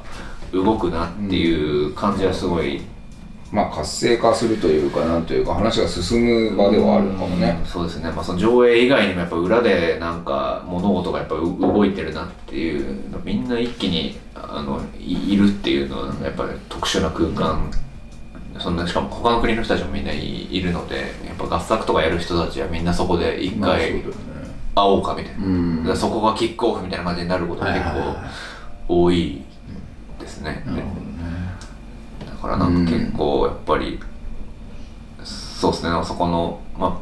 [0.54, 2.82] 動くなっていう感じはすごい
[3.52, 7.58] まあ活性化するというかなんというか話が進む場ではあるのかもね。
[7.60, 17.72] うんそうですね、まあ、その上映以外にもやっぱ裏でなんか物事がやっぱう動いてるなっていうのみんな一気にあのいいるっていうのはやっぱり特殊な空間。
[18.60, 24.04] そんなしかも他の国の人たちもみんないいるのでやっぱ合作とかやる人たちはみんなそこで一回会
[24.76, 25.36] おうかみたい
[25.88, 28.16] な、そこがキックオフみたいな感じになることが結構はいはいはい
[28.90, 29.44] 多い
[30.20, 30.64] ですね、
[32.42, 34.00] からなんか結構やっぱり、
[35.24, 35.90] そうですね。
[36.04, 37.02] そこのま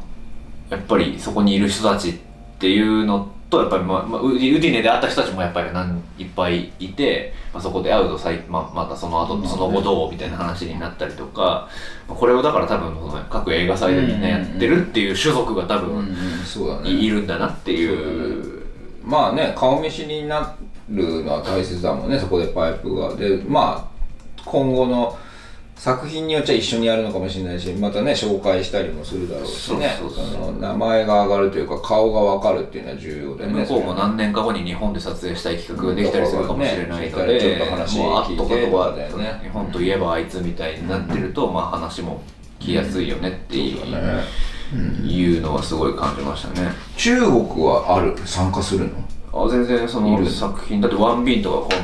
[0.70, 2.14] あやっぱりそこにいる人たちっ
[2.60, 11.70] ていうのとやっぱり、まあまあ、ウディウディネで会った人たちもやっぱり何いっぱいいて、まあ、そこで会うとさい、まあ、またその後その後どうみたいな話になったりとか、
[12.08, 18.58] まあこれをだから多分その各映画祭でみんなやってるっていう種族が多うんうん分いいるんだなっていう。
[19.04, 20.54] まあね顔見知りにな
[20.90, 23.16] るのは大切だもんねそこでパイプが。
[23.16, 25.18] でまあ今後の
[25.78, 29.96] 作品によっちゃ一緒にやるのかもしれないしまたね紹介したりもするだろうしね。
[30.00, 33.62] そうそうそうその名前が上がるというか顔が分かるっていうのは重要だよね。
[33.62, 37.34] 向こうも何年か後に日本で撮影したい企画ができたりするかもしれないのね。
[37.34, 39.40] で、ちょっと話もうあっとかとかね。
[39.44, 42.22] 日本といえばあいつみたいになってると、まあ話も
[42.60, 44.24] 来やすいよねっていう,、そうだね
[45.06, 46.72] いうのはすごい感じましたね。
[46.98, 51.76] 中国はある参加するのあ全然その作品だってワンビンとか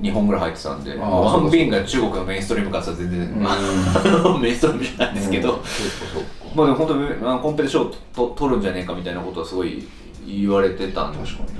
[0.00, 3.18] 2本ぐらい入ってたんでワンビンが中国のメインストリームからしたら全然、
[4.40, 5.62] メインストリームじゃないですけど、そうか
[6.14, 6.22] そう。
[6.22, 7.84] かまあでも本当にコンペで賞
[8.14, 9.86] と取るんじゃねえかみたいなことはすごい
[10.26, 11.14] 言われてたん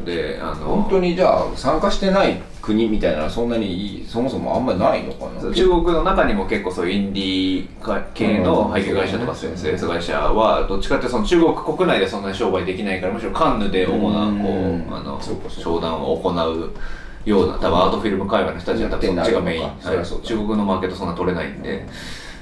[0.05, 5.55] であの本当にじゃあ参加してない国みたいなのはそんなにそもそもあんまりないのかな？
[5.55, 14.81] 中国の中にも結構そういうインディー系の配給会社とかうんセールス会社はどっちかってその中国国内でそんなに商売できないからむしろカンヌで主なこうん。
[14.81, 16.71] うあの商談を行う
[17.29, 21.87] ような多分アートフィルム界隈の人たちは多分そっちがメイン、中国のマーケットそんな取れないんで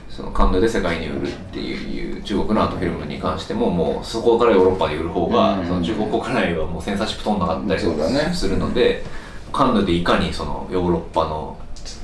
[0.08, 5.66] そのカンヌで世界に売るっていう中国のアートフィルムに関してももうそこからヨーロッパで売る方が、うん。
[5.66, 7.80] その中国国内はもうセンサーシップ取んなかったり
[8.34, 9.04] するので、
[9.52, 11.58] カンヌでいかにそのヨーロッパの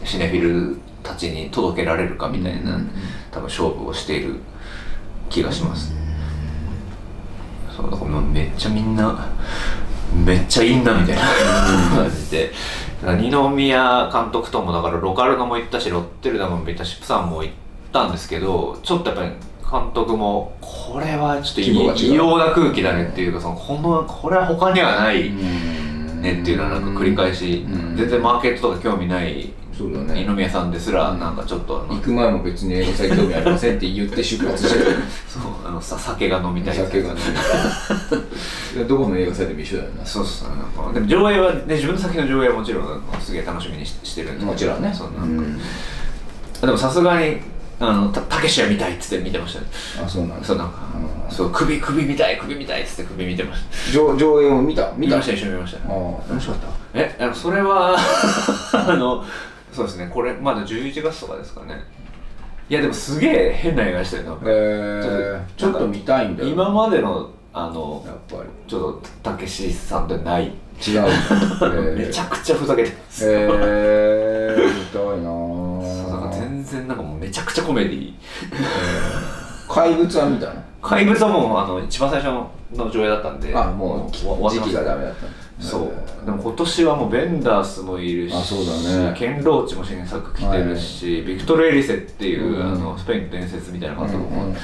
[0.04, 2.78] シネフィルたちに届けられるかみたいな、
[3.30, 4.40] 多分勝負をしている
[5.30, 5.94] 気がします、
[7.74, 8.94] そうだからめっちゃみん。
[8.94, 9.28] な
[10.14, 11.22] めっちゃいいんだみたいな。
[11.22, 12.52] 感じで。
[13.02, 17.54] 二宮監督ともだからロカルノも行ったしロッテルダムも行ったしプサンも行っ
[17.92, 19.30] たんですけどちょっとやっぱり
[19.68, 27.96] 監督もこれはちょっと異様な空気だねっていうかそのこのこれは他にはないねっていうのはなんか繰り返しうん。
[27.96, 30.24] 全然マーケットとか興味ないそうだね。
[30.24, 34.96] 二宮さんですらなんかちょっと行く前も別に映画祭興味ありませんって言って出発してる。
[35.26, 37.24] そうあのさ酒が飲みたい酒がねい。
[38.14, 38.20] や
[38.88, 40.04] どこの映画祭でも一緒だよな。
[40.06, 44.52] そうそうなんかでも上映は、ね、自分の作品の上映はもちろんすげえ楽しみにししてるんですけど。
[44.52, 44.92] もちろんね。
[44.94, 45.12] そうな。
[45.12, 45.58] んか、うん。
[45.58, 47.38] でもさすがに
[47.80, 49.60] あのたたけしは見たいっつって見てました。
[49.60, 49.66] ね
[50.04, 50.46] あそうなんだ。
[50.46, 50.78] そうなんか、
[51.28, 53.92] そう首首見たい首見たいっつって首見てました。
[53.92, 54.92] 上上映を見た？
[54.96, 55.16] 見た？
[55.16, 55.78] 見ました一緒に見ました。
[55.78, 56.68] ああ楽しかった。
[56.94, 57.96] えあのそれは
[58.72, 59.24] あの
[59.72, 60.08] そうですね。
[60.12, 61.82] これまだ11月とかですかね。
[62.68, 66.48] いやでもすげえ変な映画でしたよなえー、ちょっと見たいんだよ。
[66.48, 68.48] 今までのあのやっぱり。
[68.66, 70.52] ちょっとたけしさんってない、違う。
[70.86, 78.12] えー、めちゃくちゃふざけてます、えー、見たいななんかぁ全然なんかもうめちゃくちゃコメディ
[79.68, 80.52] 怪物は見たの？
[80.82, 82.32] 怪物はもうあの一番最初
[82.76, 83.54] の上映だったんで。
[83.54, 85.26] あもう時期がダメだった
[85.62, 85.92] そう。
[86.22, 89.14] えでも今年はもうベンダースもいるしあそうだね。
[89.16, 92.72] ケンローチも新作来てるし、ビクトル・エリセっていう、うん。
[92.72, 94.56] あのスペインの伝説みたいな監督もうんうん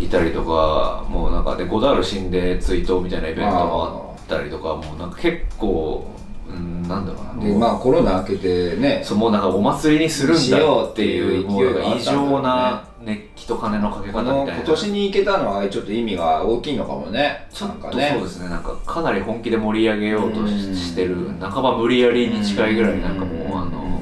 [0.00, 6.06] いたりとか、もうなんかでゴダール死んで追悼みたいなイベントもあったりとかもうなんか結構、
[6.48, 9.02] うん、なんだろうなでまあコロナ明けてね。
[9.04, 14.54] そうもうなんかお祭りにするんだってていいう勢いがあったんだろうね常な熱気と金のかけ方みたいな。
[14.56, 17.46] 今年に行けたのはちょっと意味が大きいのかもね。
[17.52, 18.48] ちょっとそうですね。
[18.48, 23.58] なんかかなり本気で盛り上げようとしてる半ば無理やりに近いぐらいなんかもううん。
[23.58, 23.98] あの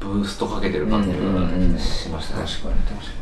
[0.00, 2.44] ブーストかけてる感じがしましたね。
[2.44, 2.74] 確かに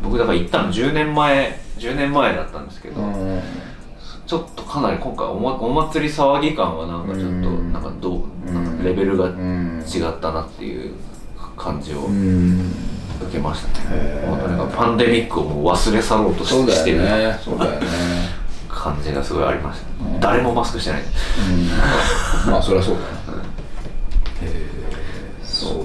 [0.02, 3.00] 僕だから行ったの10年前10年前だったんですけど、
[4.26, 7.30] ちょっとかなり今回お,、ま、お祭り騒ぎ感はなんかちょっとう
[7.62, 7.72] ん。
[7.72, 8.54] なんかどううん。
[8.54, 9.82] なんかレベルがうん。
[9.86, 10.94] 違ったなっていう
[11.56, 12.72] 感じをうん。
[13.22, 14.22] 受けましたね。
[14.24, 16.50] うとにかくパンデミックをもう忘れ去ろうとし
[16.84, 16.98] てる
[17.42, 17.88] そうだよね。
[18.68, 21.02] 感じがすごいありました、うん誰もマスクしてない。
[22.46, 22.52] うん。
[22.52, 23.00] まあそりゃそうだ
[23.32, 23.42] な
[24.42, 24.66] へえ
[25.42, 25.78] そうだ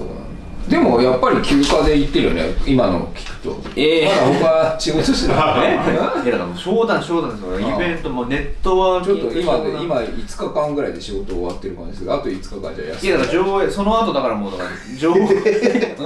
[0.68, 3.60] でもやっぱり休暇で行ってるよね今の聞くと。
[3.76, 4.06] ええ。
[4.06, 5.72] まだ他仕事してる え？
[5.74, 7.60] いやだからもう商談商談ですよ。
[7.60, 15.96] イベントもネットワーちょっと今で今5日間ぐらいで仕事終わってる感じですがあと5日間じゃ休いやだから上映その後だからもうだから上映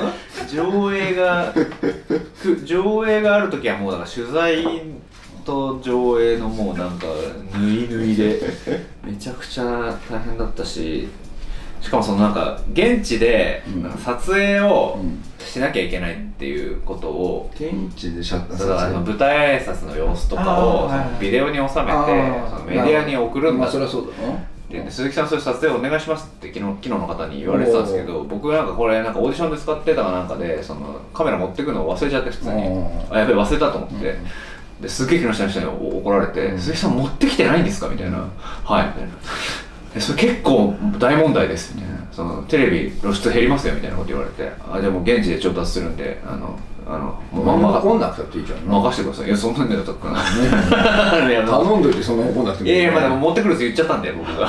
[0.53, 1.55] 上映が
[2.43, 4.65] く上映がある時はもうだから取材
[5.45, 7.07] と上映のもうなんか
[7.55, 8.41] 縫い縫いで
[9.05, 11.09] めちゃくちゃ大変だったし
[11.81, 13.63] しかもそのなんか現地で
[14.05, 21.73] 撮影をうんしなきゃいけないっていうことを現地でシャッターだからあの舞台挨拶の様子とかをビデオに収めて
[22.67, 23.79] メディアに送るんだって。
[23.79, 24.45] まあそそうだな。
[24.69, 32.67] でね鈴木さんそういう撮影お願いしますって昨日昨日の方に言われてたんですけど僕なんかこれなんかオーディションで使ってたかなんかでそのカメラ持ってくのを忘れちゃって普通に。
[32.67, 32.87] うん。
[33.11, 34.19] あやべえ忘れたと思って、
[34.83, 36.59] ですげえ木下の人に怒られて、うん。
[36.59, 38.19] 鈴木さん持ってきてないんですか?」みたいな
[38.65, 39.09] 「はい」みたいな。
[39.09, 39.13] で
[39.99, 41.87] それ結構大問題ですよね。
[42.13, 46.59] そのテレビ露出減りますよみたいなこと言われてあでも現地で調達するんであの
[46.91, 48.73] あのまんま怒んなくたっていいじゃんな。
[48.81, 49.27] 任せてください。
[49.27, 50.23] いやそんなんだったかな
[51.47, 54.49] 頼んどいてそんな怒んなくてもいやいやまあでも持ってくるって言っちゃったんで僕が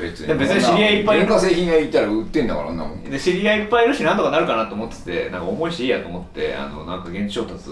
[0.00, 1.26] 別で別に知り合いいっぱいいる。
[1.26, 3.04] 電化製品屋行ったら売ってんだからなもん。
[3.04, 7.64] で知り合いいっぱいいるしなんとかなるかなと思っててなんか重いしいいやと思ってあのなんか現地調達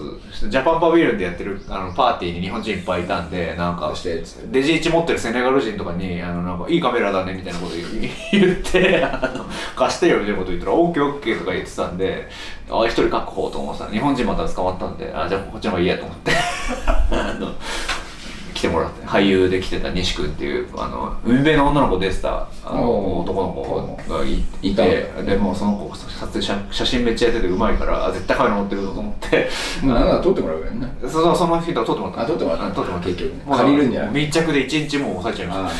[0.47, 3.91] ジャパンパビリオンでやってるあのパーティーに日本人いっぱいいたんでなんか
[4.51, 12.27] デジイチ持ってるセネガル人とかにあのなんかいいカメラだねみたいなこと言言ってあの貸してよみたいなこと言ったらオッケーオッケーとか言ってたんで
[12.69, 13.85] あ一人確保と思ってた。
[13.85, 16.31] ら日本人また捕まったんであじゃあこっちの方がいいやと思って。
[17.11, 17.51] あの
[18.53, 19.05] 来てもらって。
[19.05, 22.47] 俳優で来てた西君っていうあの海辺の女の子出てた。
[22.65, 23.49] あの男の
[24.07, 29.49] 子がいいてでもうその子撮影写写真めっちゃやっててうまいからあ絶対カメラ持ってるぞと思って。
[29.83, 30.97] まあなんなら撮ってもらうからね。
[31.07, 32.21] そのその人は撮ってもらった。
[32.21, 33.09] あ撮ってもらったうん撮ってもらった。
[33.09, 34.11] 結局ね借りるんじゃない。
[34.13, 35.75] 密着で一日もう抑えちゃいまし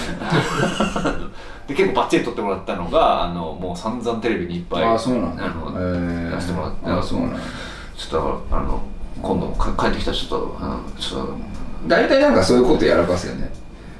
[0.99, 1.15] たあ
[1.67, 5.45] で結構バッチリ撮ってもらったのがあのもう散々テレビにいっぱいあそうなんだ。
[5.45, 7.39] あの出してもらってあそうなんだ。
[7.95, 8.81] ちょっとあの
[9.21, 11.37] 今度か帰ってきたらちょっとあのちょっと
[11.87, 13.51] 大体なんかそういうことやらかすよね。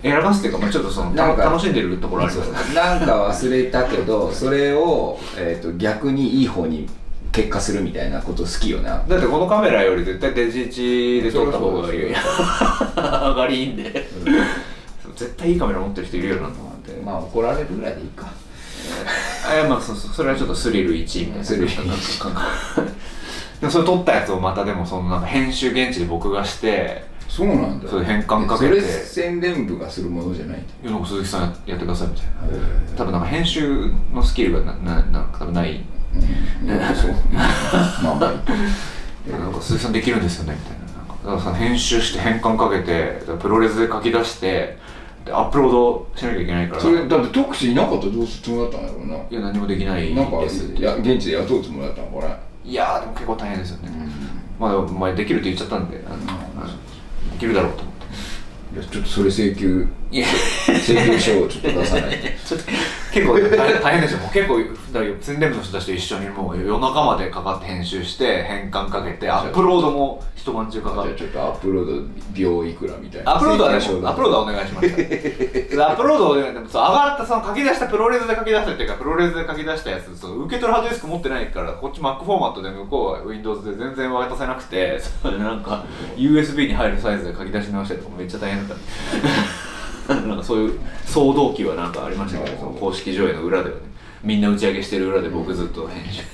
[0.02, 6.88] 選ばすっていうか、まあ、ちょっとそのなんか楽しんでるところありますねなんか忘れたけどそれを、えー、と逆にいい方に
[7.32, 9.04] 結果するみたいなこと好きよな。
[9.08, 12.10] だってこのカメラより絶対デジ1で撮った方がいいよ。
[12.96, 14.08] そ 上がりいいんで。
[15.16, 16.42] 絶対いいカメラ持ってる人いるよな。
[16.44, 16.75] と思って
[17.06, 18.26] まあ怒られるぐらいでいいか。
[19.48, 21.84] あいやまあそうそうそれはちょっとスリル1みたいなスリル1
[23.62, 27.90] でもそれ撮ったやつをまたでもそのなんか編集現地で僕がしてそうなんだ。
[27.90, 28.82] そう変換かけて。
[28.82, 32.98] それ宣伝部がするものじゃないいやなんか鈴木さんややってくださいみたいな。
[32.98, 35.84] 多分なんか編集のスキルがなななんか多分ない。
[36.14, 36.96] うん。
[36.96, 37.12] そう。
[38.04, 38.20] まあ
[39.30, 40.86] なんか鈴木さんできるんですよねみたいな。
[40.98, 44.80] なんかだからその編集して変換かけてプロレスで書き出してで
[45.28, 46.82] アップロードしなきゃいけないから。
[46.82, 49.16] それだって特使いなかったらどうするつもりだったんだろうな。
[49.16, 52.28] いや何もできないなんかですいや現地で雇うつもりだったのこれ。
[52.64, 53.92] いやーでも結構大変ですよね、
[54.60, 56.16] まあでもまあできるって言っちゃったんであの、
[56.64, 57.84] あのできるだろうと
[58.76, 60.28] いやちょっとそれ請求いや。
[60.68, 62.28] 請求書をちょっと出さないと。
[62.46, 62.66] ちょっと
[63.14, 64.20] 結構大変 大変ですよ。
[64.20, 71.16] もう結構だから宣伝部の人たちと一緒にもう夜中までかかって編集して変換かけてアップロードも一晩中かかって。
[71.16, 73.32] ちょっとアップロード秒いくらみたいな。
[73.34, 75.88] アップロードはね、アップロードはお願いしました。
[75.90, 85.84] アップロードをね、でもそう上がった、その書き出した、プロレスで書き出したっていうか、プロレスで書き出したやつ、そう受け取るハードディスク持ってないから、こっち Mac フォーマットで向こうは Windows で全然渡せなくて、そうなんか
[86.16, 88.78] USB に入るサイズで書き出し直したりとかめっちゃ大変だっ
[90.08, 90.16] た。
[90.16, 93.82] なんかそういう騒動期はなんかありましたけど、その公式上映の裏ではね、
[94.24, 96.24] みんな打ち上げしてる裏で僕ずっと編集。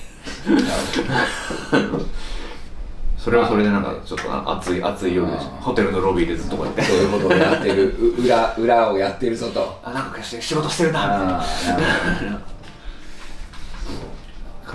[3.18, 6.82] それはそれでなんかちょっとな熱い熱いようでしホテルのロビーでずっとこうやって。
[6.82, 12.42] そういうことをやってるう 裏裏をやってるぞとあなんか仕事してるなみたいな。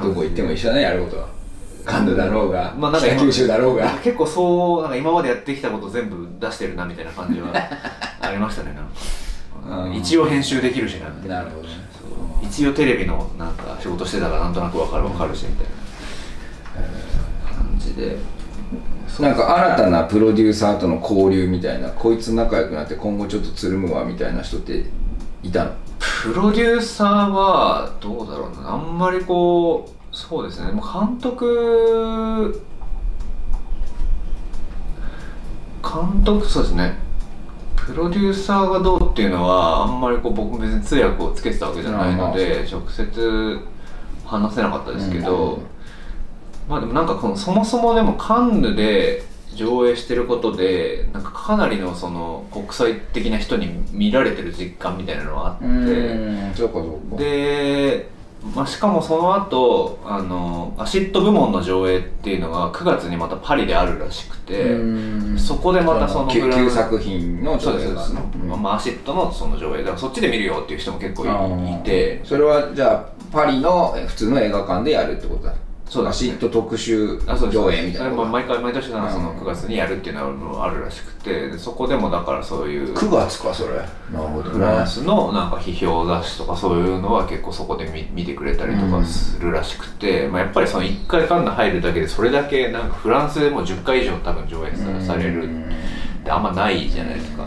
[0.01, 1.27] どこ行っても一緒だねやることは
[1.87, 3.89] カンヌだろうが、まあなんか九州だろうが。
[4.03, 7.49] 結構そうなんか今までやってきたこと全部出してるなみたいな感じは
[8.21, 8.85] ありましたねなん
[9.79, 9.85] か。
[9.87, 9.95] うん。
[9.95, 11.75] 一応編集できるしなみたいななるほどね。
[12.43, 17.57] 一応テレビのなんか仕事してたからなんとなくわかるわかるしみたいな。
[17.57, 18.17] 感じで
[19.21, 24.85] なんか新たなプロデューサーとの交流みたいなこいつ仲良くなって今後ちょっとつるむわみたいな人って
[25.43, 25.71] いたの？
[26.23, 28.73] プロデューサーはどうだろうな。
[28.73, 30.73] あんまりこうそうですね。
[30.73, 32.63] もう監督
[35.83, 36.97] 監督そうですね。
[37.77, 43.61] プロデューサーがどうっていうのはあんまりこう僕別に通訳をつけてたわけじゃないので直接
[44.25, 45.63] 話せなかったですけど、うん。
[46.67, 49.23] まあでもなんかこのそもそもでもカンヌで
[49.55, 55.67] 上映してることでなんかかなりのその国際的な人に見られてる実感みたいなのがあって、
[57.19, 58.16] で
[58.55, 64.77] まあ、しかもその後あのアシッド部門の上映っていうのが9月にまたパリであるらしくて
[65.37, 69.79] そこでまたその旧旧作品のそうです上映がそうです、まあ、 ACID のその上映。
[69.79, 72.21] だからそっちで見るよっていう人も結構いいて。
[72.25, 75.55] それはじゃあパリのえ普通の映画館でやるってことだ
[75.89, 77.59] そうですね ACID 特集あそうです。
[77.59, 83.75] 上映みたいな毎回毎年なそのうん9月にやるっていうのがあるらしくてでそこでもだからそういう9月かそれ。
[83.77, 97.47] なるほどフランスのなんか批評雑誌とかそういうのは結構そこで見見てくれたりとかするらしくて、まあ、やっぱりその1回カンヌ入るだけでそれだけなんかフランスでも10回以上多分上映さされるってあんまないじゃないですか。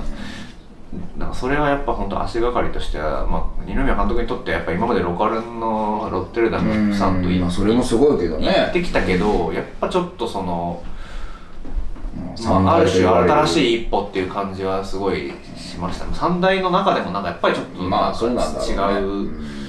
[1.17, 16.05] なんかそれはやっぱ本当足がかりとしては、まあ、二宮監督にとってやっぱ今までロカルノ、ロッテルダムさんとまあそれもすごいけど行っねてきたけどやっぱちょっとその、うんまあ、ある種新しい一歩っていう感じはすごいしました。
[16.13, 18.73] 三大の中でもなんかやっぱりちょっとまあそうなんだろうね。
[18.73, 19.59] 違う、うん。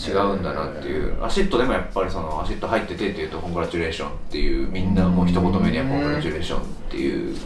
[0.00, 1.22] 違うんだなっていう。
[1.22, 7.36] ACID でもやっぱりその ACID 入っててっていうと「congratulation」っていうみんなもう一言目には「コングラチュレーション」っていう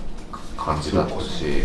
[0.57, 1.63] 感じだったし。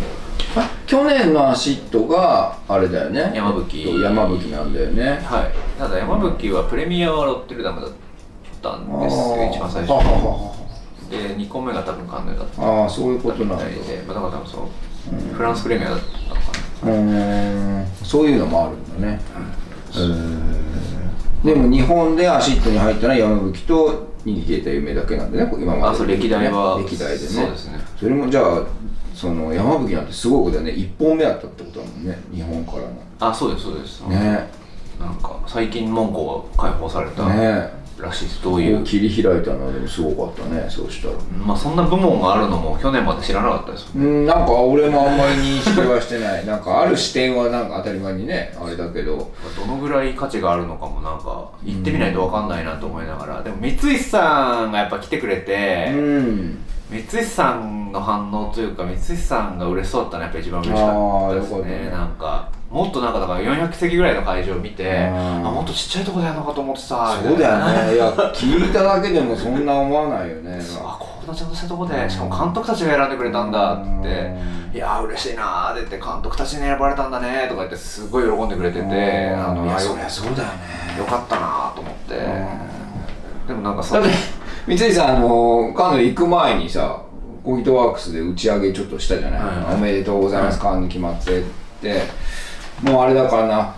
[0.55, 3.31] あ去年の ACID があれだよね。
[3.35, 4.01] 山吹。
[4.01, 5.19] 山吹なんだよね。
[5.23, 5.79] はい。
[5.79, 7.91] ただ山吹はプレミアはロッテルダムだっ
[8.61, 10.59] たんですよ一番最初。
[11.09, 12.61] で2個目が多分カンヌだった。
[12.61, 13.65] はああそういうことなんだ。
[13.65, 16.51] で、まあ、だから多分そうフランスプレミアだったのか
[16.85, 16.91] な。
[16.91, 17.87] うーん。
[18.03, 19.21] そういうのもあるんだね。
[19.97, 21.43] うん。
[21.43, 25.83] でも日本で ACID に入ったのは山吹と逃げ消えた夢だけなんでね今まで。
[25.83, 26.79] あそう歴代は。
[26.79, 27.27] 歴代でね。
[27.27, 27.79] そうですね。
[27.97, 28.63] それもじゃあ
[29.13, 30.81] その山吹なんてすごいことだよね。
[30.81, 32.19] 1本目だったってことだもんね。
[32.33, 32.89] 日本からの。
[33.19, 34.01] あそうですそうです。
[34.07, 34.49] ね。
[34.99, 37.27] なんか最近門戸が開放された。
[37.33, 38.43] ねらしいです。
[38.43, 38.83] どういう？
[38.83, 41.13] 切り開いたのはでもすごかったねそうしたら。
[41.45, 46.45] まあそんな部門があるのも去年まで知らなかったですうんなんか俺もあんまり認識はしてない。
[46.45, 49.31] なんかある視点はなんか当たり前にねあれだけど。
[49.57, 56.57] どのぐらい価値があるのかもなんか行ってみないと分かんないなと思いながら、でも三石さんがやっぱ来てくれうて、ん。
[56.89, 61.89] 三石さんの反応というか三石さんが嬉しそうだったのはやっぱ一番嬉しかったですね。
[61.89, 65.47] なんかもっとなんかだから400席ぐらいの会場を見てうん。
[65.47, 67.95] あもっとちっちゃいとこでやるのかと思ってさそうだよね。
[67.95, 70.59] いや聞いただけでもそんな思わないよね。
[70.79, 73.85] あこんなちゃんとしたとこでしかも監督たちが選んでくれたんだって。
[73.89, 80.53] 言って「いやー嬉しいなー」って言って「監督たちに選ばれたんだね」とか言ってすごい喜んでくれててあのいやそりゃそうだよね。
[80.99, 82.69] よかったなーと思って。
[83.47, 84.15] でもなんかさだって
[84.67, 86.97] 三井さんあのカンヌ行く前にさ
[87.43, 91.43] コギトワークスで打ち上げちょっとしたじゃない、はいおめでとうございます、カンヌ決まってっ
[91.81, 92.03] て
[92.83, 93.75] もうあれだからな。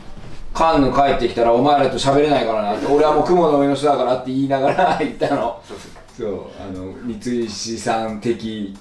[0.54, 2.76] カンヌ帰ってきたらお前らと喋れないからな。
[2.76, 5.62] って俺はもう雲の上の人だからって言いながら 行ったの。
[5.68, 5.78] そう。
[5.78, 8.76] そうそうあの三石さん的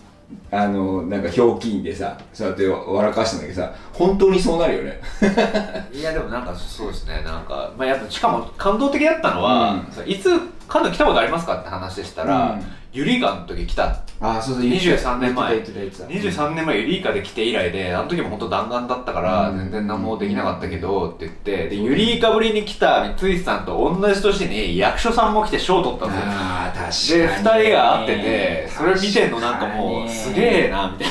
[0.50, 5.00] あのなんかひょうきんでさそうやって笑かしてんだけどさ本当にそうなるよね。
[5.94, 7.22] いやでもなんかそうですね。
[7.24, 10.10] なんか、まあ、やっぱしかも感動的だったのは、うん。
[10.10, 10.28] いつ
[10.68, 15.55] カンヌ来たことありますかって話でしたら、うんユリイカの時来たああそうそう23年前。
[15.55, 16.07] 言ってた言ってた。
[16.09, 19.59] 言ってた23年前ユリイカで来て以来であの時も本当弾丸だったからうん。
[19.59, 26.24] 全然何もできなかったけどって言ってでユリイカぶりに来た三石さんと同じ年に役所さんも来て賞取ったんですよ。
[26.26, 31.09] ああ確でかに2人が会っててそれ見てんのなんかもうすげえなみたい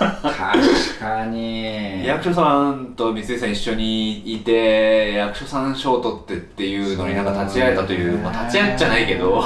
[0.00, 0.30] な。
[0.32, 2.04] 確かに。
[2.04, 9.44] 役所さんと三井さん一緒にいて役所さん賞取ってっていうのになんか立ち会えたという、まあ、立ち会っちゃないけど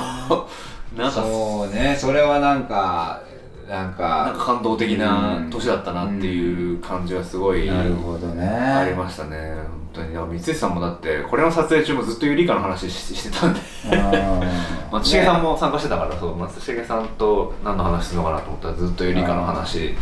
[0.97, 3.21] なんかそうねそれはなんか
[3.69, 8.47] なんなんかか感動的な年だったなっていう感じはすごいなるほどね。
[8.47, 9.55] ありましたね。
[9.93, 10.39] 本当に。
[10.41, 13.61] 三井さんもだってこれの撮影中もずっとユリイカの話ししてたんで。
[13.91, 14.41] あ
[14.93, 19.95] 松重さんも参加してたからそう松重さんと何の話するのかなと思ったらずっとユリイカの話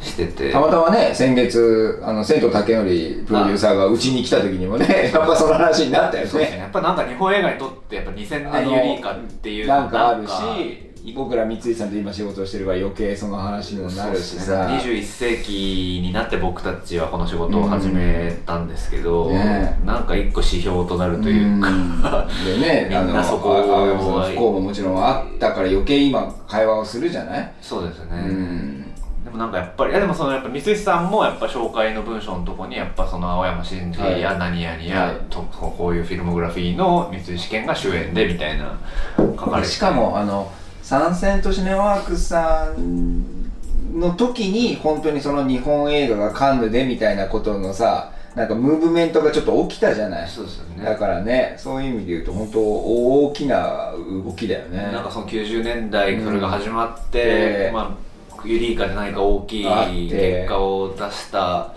[0.00, 0.50] してて。
[0.50, 2.86] たまたまね先月あの千と竹則
[3.26, 6.56] プロデューサーがうちに来た時にもね やっぱその話になったよそうですね。
[6.56, 19.78] ねやっぱなんか日本映画にとってやっぱ2000年ユリイカっていうなんかあるし僕ら三井さんと今仕事をしてるから余計その話にもなるしさ、21世紀になって僕たちはこの仕事を始めたんですけど、うんね。
[19.84, 27.52] なんか一個指標となるというか、でね みんなそこを不幸ももちろんあったから余計今会話をするじゃない？
[27.60, 28.82] そうですね、うん。
[29.24, 34.38] でもなんかやっぱりいやでもそのやっぱ三石さんもやっぱ紹介の文章のとこにやっぱその青山真司やはい。
[34.38, 35.16] 何々や、はい。
[35.30, 38.76] とこういうフィルモグラフィーの三石健が主演でみたいな
[39.16, 39.68] 書かれて。
[39.68, 40.50] しかもあの
[40.86, 43.50] サンセントシネワークさん
[43.92, 50.28] の時に本当にその日本映画がカンヌでみたいなことのさなんかムーブメントがちょっと起きたじゃない？
[50.28, 50.84] そうですよね。
[50.84, 54.76] だからねそういう意味で言うと本当大きな動きだよね。
[54.92, 57.58] なんかその90年代それが始まって、うん。
[57.64, 57.98] でま
[58.40, 59.64] あユリイカで何か大きい
[60.08, 61.74] 結果を出した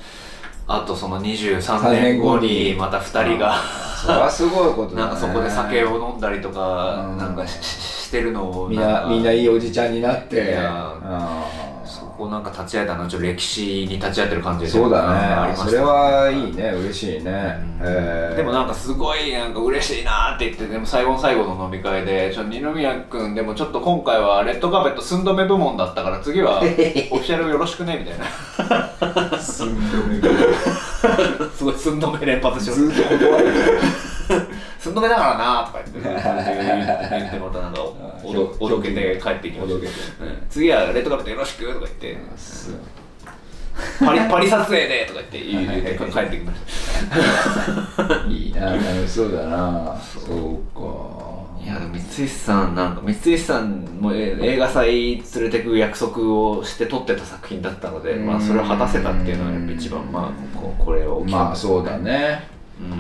[0.72, 2.76] あとその23年後に。
[2.78, 3.56] また2人が。
[4.00, 10.36] それはすごいことだ、ね、なんかそこで酒を飲んだりとか、うん、なんかしてるのをみんなみんないいおじちゃんになって。
[10.36, 10.94] いや、
[12.20, 15.20] そこなんか立ち会えたのはちょっと歴史に立ち会ってる感じでそうだね。
[15.20, 16.72] ありましそれはいいね。
[16.72, 29.40] 嬉しいね、うん、でもなんかすごいなんか嬉しいなって言ってでも最後の最後の飲み会でちょ二宮君でもちょっと今回はレッドカーペット寸止め部門だったから次はオフィシャルよろしくねみたいな。
[29.40, 30.20] 寸止め
[31.56, 33.48] すごい寸止め連発してずっと断る
[34.80, 37.82] 寸止めだからなとか言って言ってまたなんか
[38.24, 39.76] おどおどけて帰ってきました、
[40.26, 42.18] うん、次はレッドカーペットよろしくとか言って。
[44.00, 46.60] パリパリ撮影でとか言って言って帰ってきまし
[47.96, 48.28] た。
[48.28, 49.98] いいな楽しそうだな。
[50.02, 51.30] そうか。
[51.64, 62.59] いや三石さんなんか三石さんも映画祭連れてく約束をして撮ってた作品だったので、まあそれを果たせたっていうのはやっぱ一番まあここれをまあそうだね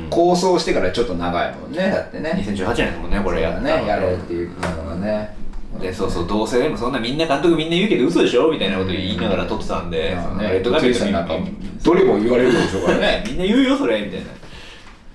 [0.09, 2.31] 構想してからちょっと長いもんねだってね。
[2.31, 5.37] 2018年ですもんねこれやねやろうっていうのがね。
[5.79, 11.39] でそうそうどうせでもそんなみんな監督みんな言うけど嘘でしょみたいなこと言いながら撮ってたんで、ね、レッドカーペットか
[11.83, 14.38] どれも言われるでしょうからねみんな言うよそれみたいな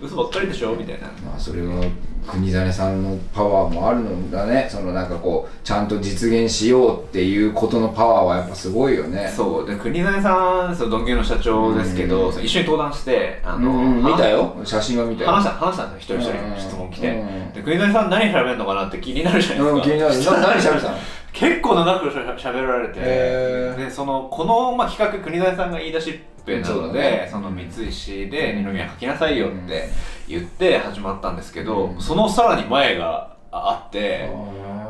[0.04, 1.06] 嘘ばっかりでしょみたいな。
[1.24, 1.84] まあそれは
[2.26, 4.66] 国真さんのパワーもあるんだね。
[4.70, 9.30] そのなんかこうちゃんと実現しようっていうことのパワーはやっぱすごいよね。
[9.34, 9.66] そう。
[9.66, 14.56] で国真さんそのドンキの社長ですけど、一緒に登壇してあの、見たよ。
[14.64, 15.30] 写真は見たよ。
[15.30, 16.30] 話した話したんですよ一人。
[16.30, 17.24] 一人質問来て、
[17.54, 20.14] で国真さん何喋るのかなって気になるじゃないですか、気になる。
[20.14, 20.22] 何
[20.60, 20.98] 喋ったの？
[21.34, 22.10] 結構長く
[22.40, 26.14] しゃべられて、でそのこの、まあ、企画国根さんが言い出しっ
[26.46, 29.88] ぺなので、ね、その三石で二宮書きなさいよって
[30.28, 34.30] 言って始まったんですけど、うん、そのさらに前があって、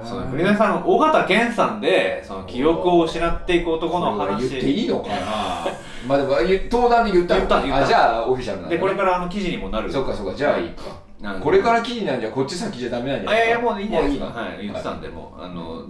[0.04, 4.48] その国根さん尾形健さんでその記憶を失っていく男の話。
[4.50, 5.16] 言っていいのかな？
[6.06, 6.36] まあでも
[6.70, 7.86] 登壇で言った言った言った。
[7.86, 9.90] じゃあオフィシャルなんでこれからあの記事にもなる。
[9.90, 10.82] そうかそうかじゃあいいか。
[11.40, 14.26] これから記事なんじゃこっち先じゃダメなんじゃないいやいやもういいんじゃないですか。
[14.26, 14.66] はい。
[14.66, 15.84] 言ってたんでもうあの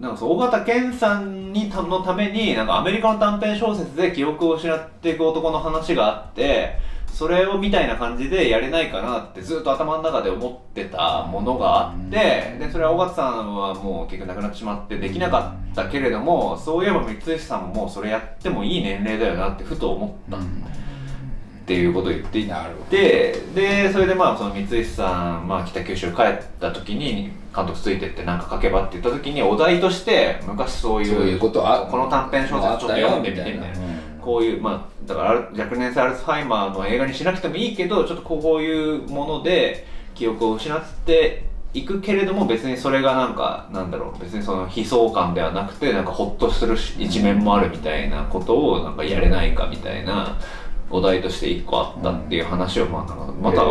[0.00, 6.78] なんかそう尾形健さんにたのためになんかアメリカの短編小説で記憶を失っていく男の話があって
[7.14, 20.38] それをみたいな感じでやれないかなってずっと頭の中で思ってたものがあってでそれは尾形さんはもう結局亡くなってしまってできなかったけれどもそういえば三石さんももうそれやってもいい年齢だよなってふと思った。
[20.38, 22.46] っていうことを言ってい
[22.90, 33.78] てでそれでまあその三石さん、まあ、北九州帰った時に監督ついてって何か書けばって言った時にお題として昔そういうことはこの短編小説ちょっと読んでみてみたいな、
[34.20, 41.44] こういうまあだから若年性アルツハイマーの映画にしなくてもいいけどちょっとこういうもので記憶を失って
[41.74, 50.38] いくけれども別にそれがなんかなんだろう別にその悲壮感ではなくてなんかほっとする一面もあるみたいなことをなんかやれないかみたいな。
[50.90, 53.62] お題として1個あったっていう話を、まあ、また、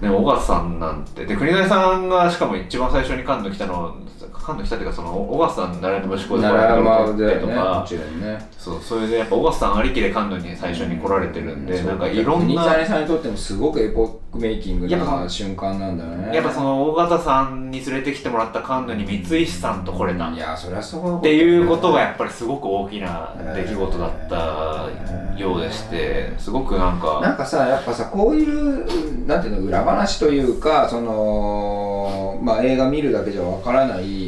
[0.00, 1.24] ね、小川さんなんて。
[1.24, 3.96] で国谷さんがしかも一番最初にカンヌ来たの
[4.42, 7.86] カンヌ来たっていうかその小笠さん習いの息子で来られてとか、
[8.20, 16.34] ね、そうそれでやっぱ小笠さんありきでカンヌに最初に来られてるんで、うん、なんかいろんな国さんにとってもすごくエポックメイキングな瞬間なんだよね。
[16.34, 20.30] やっぱその大型さんに連れてきてもらったカンヌに三石さんと来れた。
[20.30, 34.25] いやそれはすごいっていうことがやっぱりすごく大きな出来事だったようでしてすごくなんかなんかさやっぱさこういうなんていうの裏話というかそのまあ映画見るだけじゃわからない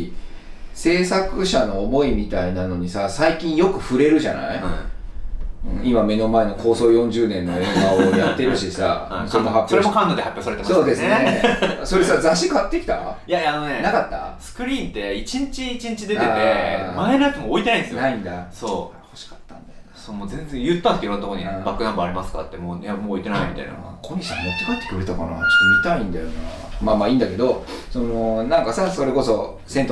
[0.75, 4.71] 制作者の思いみたいなのにさ最近よく触れるじゃない、うん
[5.83, 10.77] 今目の前の構想40年の映画をやってるしさ それも発表それもカンヌで発表されてますね。
[10.77, 11.43] そうですね。
[11.85, 12.95] それさ雑誌買ってきた？
[13.27, 14.35] いやいやあのねなかった？
[14.39, 16.17] スクリーンって1日1日出てて
[16.97, 18.01] 前のやつも置いてないんですよ。
[18.01, 18.47] ないんだ。
[18.53, 18.98] そう
[20.09, 23.75] そうもう全然言ったんですけどいろんなとこにバックナンバーありますかってもういやもう置いてないみたいな。
[24.01, 25.33] 小西さん持って帰ってくれたかな？
[25.33, 25.45] ちょっと
[25.77, 26.33] 見たいんだよな。
[26.81, 29.91] まあまあいいんだけどそのなんかさそれこそ銭湯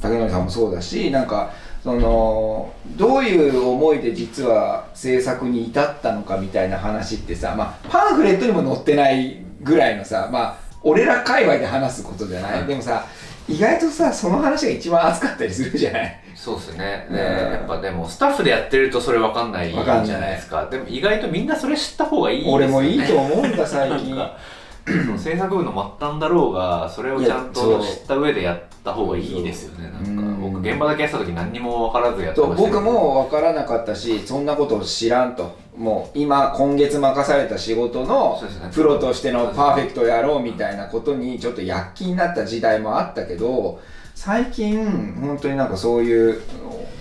[0.00, 1.50] 竹野さんもそうだしなんか
[1.82, 13.06] そのどういう思いで実は制作に至ったのかみたいな話ってさ、まあ、パンフレットにも載ってないぐらいのさ、まあ、俺ら界隈で話すことじゃない、うん、でもさ
[13.48, 16.23] 意外とさその話が一番熱かったりするじゃない？
[16.44, 19.82] そうっすね、ね、やっぱでもスタッフでやってるとそれ分かんないじゃ
[20.18, 20.66] ないですか。
[20.66, 22.66] でも意外とみんなそれ知った方がいいですよね。
[22.66, 24.14] 俺もいいと思うんだ最近
[25.18, 29.90] 制作部の末端だろうがそれをちゃんと知った上でやった方がいいですよね。
[29.90, 35.64] なんか僕現場だけやった時何にも分からずやってました僕も分からなかったしそんなことを知らんと。
[35.76, 38.40] もう今今月任された仕事の
[38.72, 43.80] プロとしてのパーフェクトやろうみたいなことにちょっと躍起になった時代もあったけど
[44.14, 46.42] 最近本当になんかそういう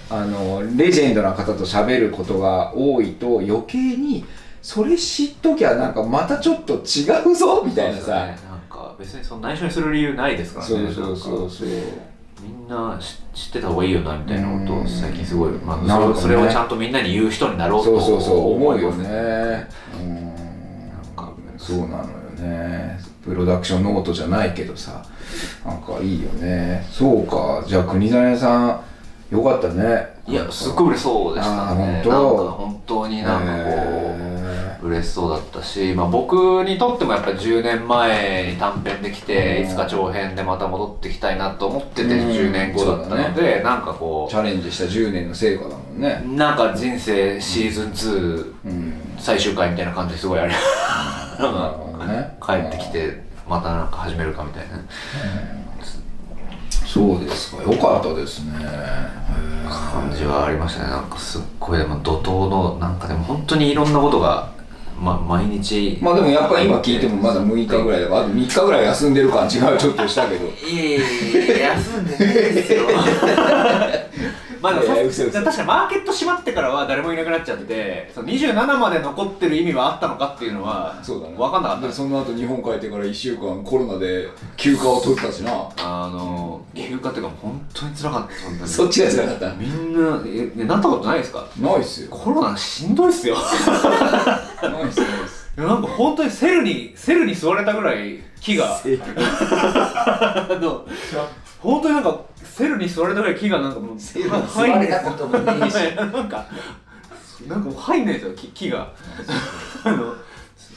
[0.10, 4.26] あのレジェンドな方と喋ることが多いと余計に
[4.64, 10.74] それ知っときゃなんかまたちょっと違うぞみたいなさ、ね、なんか別にその内緒にする理由ないですからね。
[10.74, 11.68] そうそうそうそう。
[12.42, 12.98] みんな
[13.34, 18.54] 知ってた方がいいよなみたいなことを最近すごい、まあそれをちゃんとみんなに言う人になろうとそうそうそう。
[18.54, 19.68] 思うよね。
[20.00, 21.16] うんなん。
[21.16, 22.08] かそうなのよ
[22.38, 23.00] ね。
[23.24, 25.06] プロダクションノートじゃないけどさ。
[25.66, 26.86] なんかいいよね。
[26.90, 27.64] そうか。
[27.68, 28.82] じゃあ国真さん
[29.30, 30.14] よかったね。
[30.28, 32.02] いやすっごい嬉しそうでしたね。
[32.04, 32.10] 本当？
[32.12, 34.13] なんか本当になんかこへう
[34.84, 39.66] 嬉しそうだったし、まあ、僕にとってもやっぱり10年前に短編できてうん。
[39.66, 42.30] いつか長編でまた戻ってきたいなと思っててうん。
[42.30, 46.24] 10年後だったので、なんかこチャレンジした10年の成果だもんね。
[46.26, 48.94] うなんか人生シーズン2うん。
[49.18, 50.50] 最終回みたいな感じですごいあれ。
[50.50, 50.58] な
[51.40, 52.38] るほどね。
[52.46, 54.80] 帰ってきてまたなんか始めるかみたいな。
[56.86, 57.64] そうですか。
[57.64, 58.54] よかったですね。
[59.68, 60.90] 感じはありましたね。
[60.90, 64.53] なんかすっごいでも怒涛のなんかでも本当にいろんなことが、
[65.04, 68.08] ま、毎日まあでもやっぱり今聞いてもまだ6日ぐらいだ。
[68.08, 70.46] からあと3日ぐらい休んでる感じがちょっとしたけど。
[70.46, 72.82] いやいやいや休んでないですよ
[74.64, 74.94] まあ確か
[75.62, 81.36] にマーケット閉まってからは誰もいなくなっちゃってその27まで残ってる意味はあったのかっていうのはそうだね。
[81.38, 81.92] 分かんなかった。
[81.92, 85.52] その後日本帰ってから1週間コロナで休暇を取ったしな。
[85.78, 89.54] あの休暇っていうか本当に辛かったそっちが辛かった？
[89.56, 91.46] みんなえねなったことないですか？
[91.60, 92.08] ないっすよ。
[92.10, 93.36] コロナしんどいっすよ。
[93.36, 94.92] ないっすないっ
[95.28, 95.44] す。
[95.60, 98.80] いやなんか本当にセルにセルに座れたぐらい木が。
[98.82, 100.86] あの
[101.60, 102.20] 本当になんか
[102.56, 105.74] セルに座れたぐらい木がなんかもう座れたこともねえし。
[105.96, 106.46] なんか
[107.48, 108.94] なんかもう入んないですよ木木が。
[109.84, 110.14] あの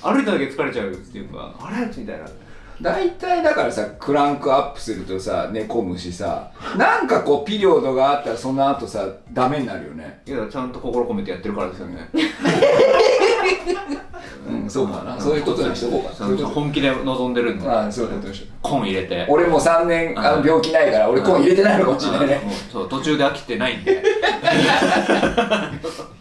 [0.02, 1.86] 歩いただけ疲れちゃうっていうかあれ？
[1.86, 2.24] みたいな。
[2.80, 10.20] 大体だからさクランクアップするとさ寝込むしさなんかこうピリオドがあったらその後さダメになるよね。
[10.26, 12.08] いやちゃんと心込めてやってるからですよね
[14.48, 15.20] うんそうかな。
[15.20, 16.46] そういうことにしとこうか。
[16.48, 18.50] 本気で望んでるんでああそういうことにしよう。
[18.62, 19.26] コン入れて。
[19.28, 22.40] 俺も3年あの病気ないから俺コン入れてないのかもしれないね。
[22.72, 24.02] そう途中で飽きてないんで。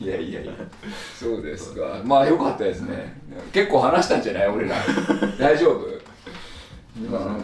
[0.01, 0.51] いやいやいや。
[1.19, 1.81] そうですか。
[2.03, 3.17] まあよかったですね。
[3.53, 4.47] 結構話したんじゃない？
[4.47, 4.75] 俺ら。
[5.39, 5.87] 大丈夫？
[7.11, 7.43] まあなんか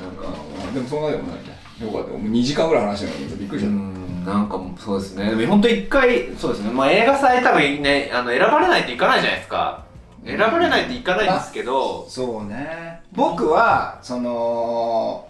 [0.74, 1.60] でもそんなでもないね。
[1.86, 2.12] よかった。
[2.12, 5.30] もう2時間ぐらい話してるのびっくりしうちゃっんなんかもうそうですね。
[5.36, 6.72] でも本当一回そうですね。
[6.72, 9.84] まあ映画祭多分ねあの選ばれないといかないじゃないですか。
[10.26, 12.04] 選ばれないといかないんですけど。
[12.04, 13.02] たそうね。
[13.12, 15.28] 僕はその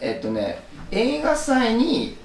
[0.00, 2.16] えっとね映画祭に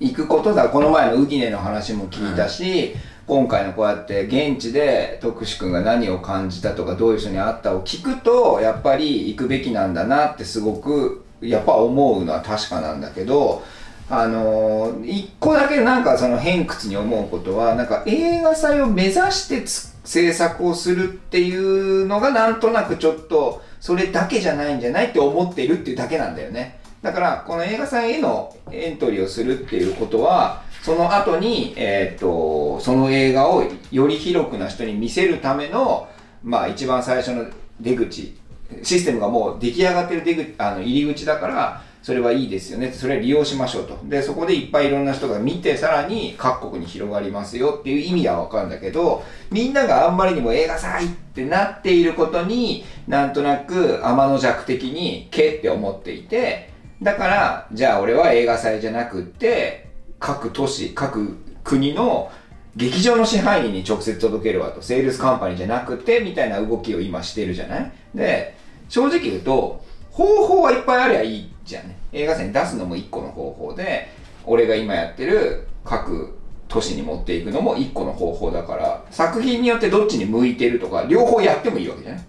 [0.00, 0.68] 行くことだ。
[0.68, 2.94] この前のウギネの話も聞いたし、
[3.26, 13.62] 今回のこうやって現地で徳志くんが何を感じたとかどういう人に会ったを聞くとやっぱり行くべきなんだなってすごくやっぱ思うのは確かなんだけど
[14.10, 19.64] あのー一個だけなんかその偏屈に思うことはなんか映画祭を目指して
[20.04, 26.80] 制作をするっていうのがなんとなくちょっとそれだけじゃないんじゃないって思っているっていうだけなんだよね。
[27.02, 36.08] だからこの映画祭へのエントリーをするっていうことはその後に、えー、とその映画をより広くな人に見せるための
[36.42, 37.44] まあ一番最初の
[37.78, 38.34] 出口
[38.82, 42.92] システムがもう出来上がってる出口あの入り口だからそれはいいですよね。
[42.92, 43.98] それは利用しましょうと。
[44.04, 56.68] でそこでいっぱいいろんな人が見てさらに各国に広がりますよっていう意味はわかるんだけどみんながあんまりにも映画祭ってなっていることになんとなく天の弱的にけって思っていて
[57.00, 59.88] だからじゃあ俺は映画祭じゃなくって
[60.20, 62.30] 各都市各国の
[62.76, 64.82] 劇場の支配人に直接届けるわと。
[64.82, 67.92] セールスカンパニーじゃなくてみたいな動きを今してるじゃない？
[68.14, 68.56] で
[68.90, 69.83] 正直言うと
[70.14, 71.96] 方法はいっぱいありゃいいじゃんね。
[72.12, 74.08] 映画祭に出すのも一個の方法で
[74.46, 76.38] 俺が今やってる各
[76.68, 82.24] 都市に持っていくのも一個の方法だから作品によってどっちに向いてるとか両方やってもいいわけじゃない？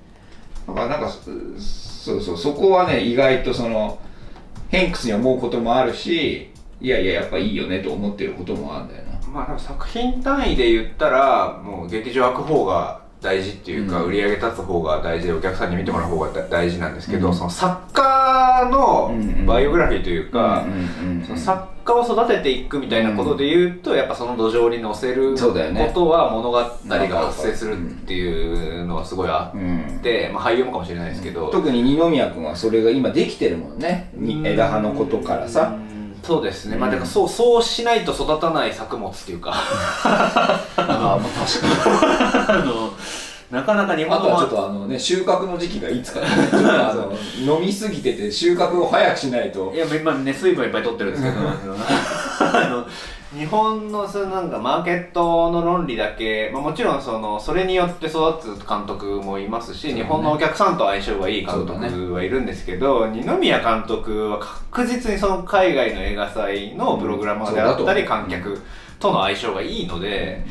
[0.68, 4.00] だからなんかそうそうそこはね意外とその
[4.70, 6.50] 偏屈に思うこともあるし
[6.82, 9.28] いやいややっぱいいよねと思ってることもあるんだよな。
[9.28, 14.05] まあでも作品単位で言ったらもう劇場開く方が大事っていうか、うん。
[14.07, 17.36] 売り上げ立つ方が大事でお客さんに見てもらう方がだ大事なんですけど、うん。
[17.36, 19.13] その作家の
[19.45, 20.66] バイオグラフィーというか、
[21.26, 25.51] その作家を育てていくみたいなことで言うと、やっぱその土壌に乗せるこ
[25.93, 29.97] とは物語が発生するっていうのはすごいあうん。
[29.99, 34.09] って、まあ、俳優もかもしれないですけど、特に二宮君はそれが今できてるもんね。
[34.13, 35.76] に枝葉のことからさ。
[35.89, 35.95] うん
[36.26, 36.96] そうですね、まあうん。
[36.96, 39.52] だからそうそうしないと育たない作物っていうか。
[39.54, 42.64] ああまあ確かに。
[42.64, 42.94] あの
[43.52, 46.28] なかなか日あ本のとはちょっとあのね収穫の時期がいつかね。
[46.50, 47.14] ちょっとあの
[47.58, 49.72] 飲みすぎてて収穫を早くしないと。
[49.74, 51.36] いや今ね水分いっぱい取ってるんですけど。
[52.40, 52.86] あの
[53.38, 59.96] 日本のそのなんかマーケットの論理だけ、まあ、もちろんそのそれによって育つ監督もいますし、ね。
[59.96, 68.62] 日本のお客さんと相性がいい監督はいるんですけど、二宮監督は確実にその海外の映画祭のプログラマーであったり観客
[69.00, 70.46] との相性がいいので、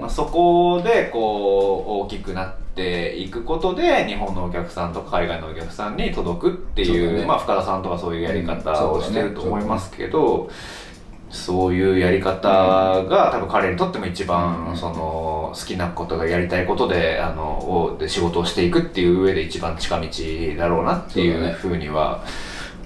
[0.00, 7.26] まあ、そこでこう大きくなっていくことで日本のお客さんとか海外のお客さんに届くっていうね。
[7.26, 10.48] まあ、深田さんとかそういうやり方をしてると思いますけど、
[11.30, 20.06] そういうやり方が多分彼にとっても一番、その好きなことがやりたいことであので仕事をしていくっていう上で一番近道
[20.58, 22.24] だろうなっていうふうには。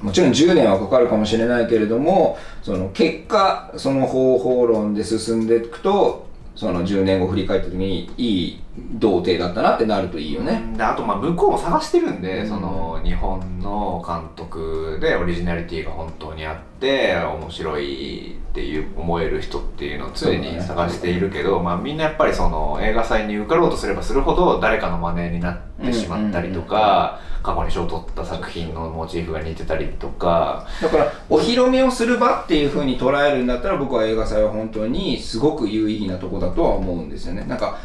[0.03, 12.49] もちろん10年はかかるかもしれないけれどもその結果その方法論で進んでいくとその10年後振り返った時にいい童貞だったなってなるといいよね、であとまあ向こうも探してるんで、うん。
[12.49, 30.67] その日本の監督でオリジナリティが本当にあって面白いっていう思える人っていうのを常に探しているけど、まあ、みんなやっぱりその映画祭に受かろうとすればするほど誰かの真似になってしまったりとか、過去に賞を取った作品のモチーフが似てたりとか。
[30.83, 37.45] だからお披露目をする場っていう風に捉えるんだったら僕は映画祭は本当にすごく有意義なとこだとは思うんですよね。
[37.45, 37.79] なんか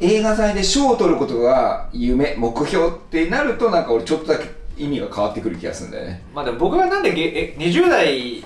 [0.00, 4.48] 映画祭で賞を取ることが夢目標ってなるとなんか俺ちょっとだけ
[4.78, 6.22] 意味が変わってくる気がするんだよね。
[6.34, 8.42] まあでも僕がなんでげえ20代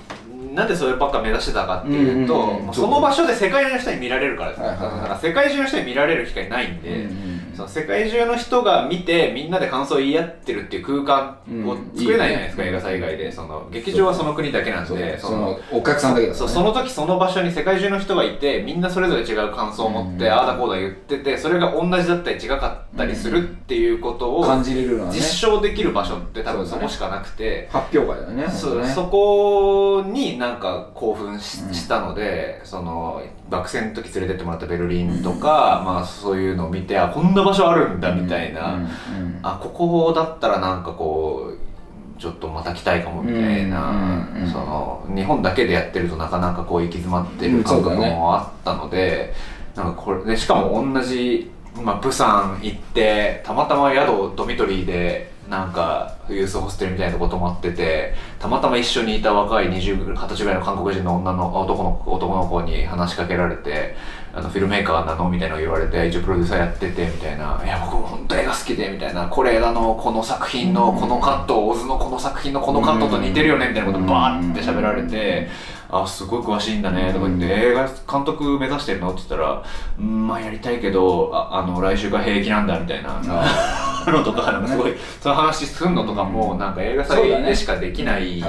[0.53, 2.65] なんでそればっか目指してたかっていうと、うんうんうん。
[2.65, 4.95] もうその場所で世界中の人に見られるからです、はいはいはい。
[4.97, 11.37] だから世界中の人に見られる機会ないんで、うんうんその世界中の人が見てみんなで感想を言い合ってるっていう空間
[11.67, 12.69] を作れないじゃないですか、うん。
[12.69, 16.37] いいね映画祭以外でその劇場はその国だけなんでそのお客さんだけだね。
[16.37, 20.31] その時その場所に世界中の人がいてみんなそれぞれ違う感想を持って、うん。
[20.31, 28.87] ああだこうだ言っててそれが同じだったり違かったりするっていうことを感じれる実証できる場所って多分そこしかなくて、発表会だよねそね。
[28.87, 43.97] そこになんか興奮し,、うんしたのでその学生の時連れてってもらったベルリンとか、まあそういうのを見てあこんな場所あるんだみたいな、うんうんあここだったらなんかこうちょっとまた来たいかもみたいな、うん
[44.37, 49.33] うんうんその日本だけでやってるとなかなかこう行き詰まってうんる感覚もあったので、
[49.75, 51.51] なんかこれでしかも同じ、
[51.83, 63.95] まあ、プサン行ってたまたま宿ドミトリーでなんかユースホステルみたいなとこ泊まっててたまたま一緒にいた若い20 20歳ぐらいの韓国人の女の男の子男の子に話しかけられて
[64.37, 65.29] あのフィルメーカーなの？
[65.29, 67.61] みたいなの言われて一応プロデューサーやっててみたいな。
[67.63, 69.27] いや僕も本当映画好きでみたいな。
[69.27, 75.47] これあのこの作品のこのカットオズのこの作品のこのカットと似てるよねみたいなことバーって喋られて
[75.89, 77.13] あすごい詳しいんだね。
[77.13, 79.11] とか言って映画監督目指してるの？
[79.11, 79.63] って言ったら
[79.99, 83.21] うんまあやりたいけどああの来週が平気なんだみたいな。
[83.21, 88.43] あ のとかなんかすごいその話すんのとかもなんか映画祭でしかできない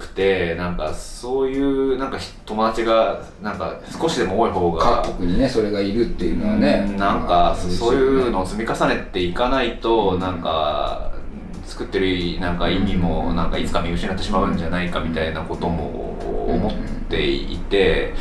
[0.00, 6.86] くてなんかそういうなんかひ友達がなんか少しでも多い方が各国にねそれがいるっていうのはね。
[6.88, 11.12] うんなんかそういうのをを積み重ねていかないとなんか
[11.64, 16.72] 作ってるなんか意味もなんかいつか見失ってしまうんじゃないかみたいなことも思っ
[17.08, 18.14] ていて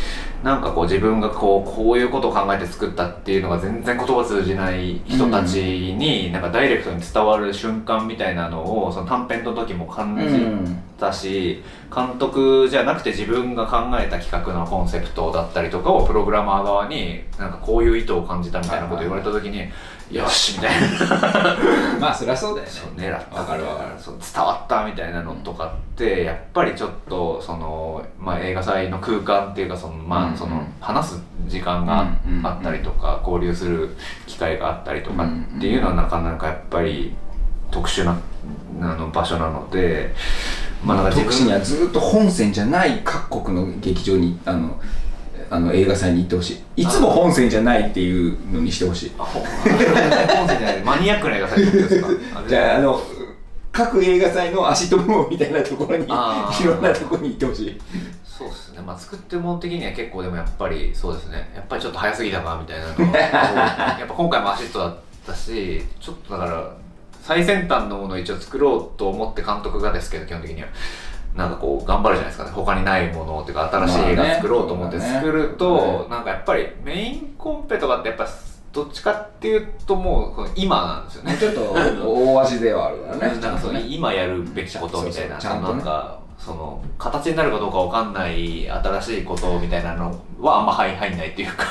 [0.44, 5.58] なんかこう自分がこうこういうことを考えて作ったっていうのが全然言葉通じない人たち
[5.98, 11.62] になんかダイレクトに伝わる瞬間みたいなのをその短編の時も感じたし
[11.94, 19.68] 監督じゃなくて自分が考えた企画のコンセプトだったりとかをプログラマー側になんかこういう意図を感じたみたいなことを言われた時に
[20.12, 21.58] よしみたいな。
[22.00, 23.10] まあそりゃそうだよね。
[23.10, 23.90] 狙ったわかるわかる。
[23.98, 33.96] そう伝わったみたいなのとかってやっぱりちょっとその、まあ、映画祭の空間っていうかその、まあ、うんその話す時間がうんあったりとか交流する
[34.28, 37.16] 機会があったりとかっていうのはなかなかやっぱり
[37.72, 38.16] 特殊な
[38.82, 40.14] あの場所なので。
[40.84, 44.80] まあ、なんか特使にはずっと本線じゃない各国の劇場にあの
[45.50, 46.84] あの映画祭に行ってほしい。
[46.84, 49.12] いつも本線じゃないっていうのにしてほしい。
[49.18, 52.08] 本線じゃないマニアックな映画祭ですか。
[52.48, 53.02] じゃああの
[53.72, 57.82] 各映画祭の足ともみたいなところにいろんなところに行ってほしい。
[58.24, 58.82] そうですね。
[58.86, 61.52] まあ作ってるもん的には結構でもやっぱりそうですね。
[61.56, 66.72] やっぱりちょっと早すぎたかみたいなのは やっぱ今回もアシットだったしちょっとだから
[67.22, 70.68] 最先端のものを一応作ろうと思って監督がですけど基本的には。
[71.36, 72.52] なんかこう頑張るじゃないですかね。
[72.52, 78.28] 他にないものっていうか新しい映画作ろうと思って作ると、なんかやっぱりメインコンペとかってやっぱ
[78.74, 81.38] どっちかっていうともう今なんですよね。
[81.38, 83.40] ちょっと大味ではあるからね。
[83.42, 91.66] なんかそう今やるべきことみたいな、なんかその形になるかどうかわかんない新しいことみたいなのはあんま入入んないっていうか。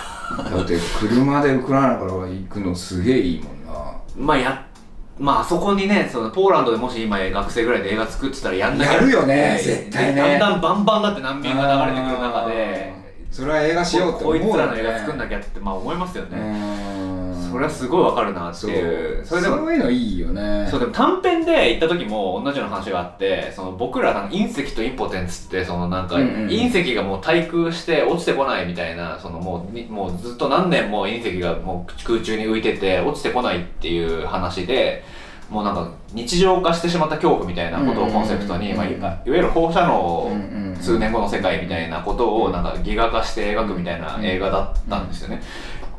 [0.51, 3.93] だって車でウクライナから行くのすげえいいもんな。
[4.17, 4.68] まあやっ
[5.19, 8.93] まあそこにねそのポーランドでもし今学生ぐらいで映画作ってたらやんなきゃ。
[8.95, 10.21] やるよね絶対ね。
[10.21, 12.93] だんだんバンバンだって難民が流れてくる中で
[13.31, 16.39] それは映画しようって思うよ、ね、こいつらの映画作んなきゃってまあ思いますよね。
[16.39, 16.98] うん
[17.51, 19.25] それはすごいわかるなっていう。
[19.25, 19.39] そう。
[19.39, 20.67] れでもそういうのいいよね。
[20.71, 35.05] そうでも短編で行った時も同じような話があってその僕らなんか隕石とインポテンツってそのなんかうんうん隕石がもう対空して落ちてこないみたいなそのもうにもうずっと何年も隕石がもう空中に浮いてて落ちてこないっていう話で
[35.51, 40.77] もうなんか日常化してしまった恐怖みたいなことをコンセプトに、うんうんうんまあ、いいわゆる放射能うんうんうん。
[40.77, 45.43] 数年後の世界みたいなことをなんかギガ化して描くみたいな映画だったんですよね。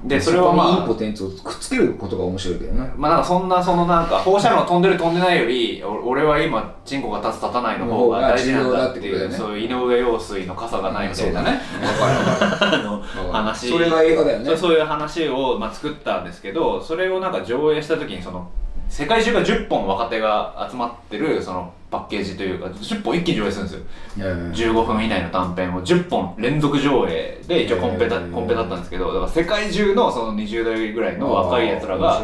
[0.04, 2.91] でそれはまあインポテンツをくっつけることが面白いけどね。
[2.95, 12.76] まあなんかそんなそのなんか放射能飛んでる飛んでないよりお俺は今チンコが立つ立たないの方が大事なんだっていうそういう井上陽水の傘がないみたいなねわかるわかる。
[12.76, 14.45] あの話それが映画だよね。
[14.45, 18.50] そうそういう話を、まあ、作ったんですけどそれをなんか上映した時にその
[18.88, 24.27] 世界中が10本若手が集まってるそのパッケージというか10本一気に上映するんですよ。
[24.31, 32.21] うん15分以内の短編を10本連続上映で一応コンペだコンペだったんですけどだから世界中のその20代ぐらいの若いやつらが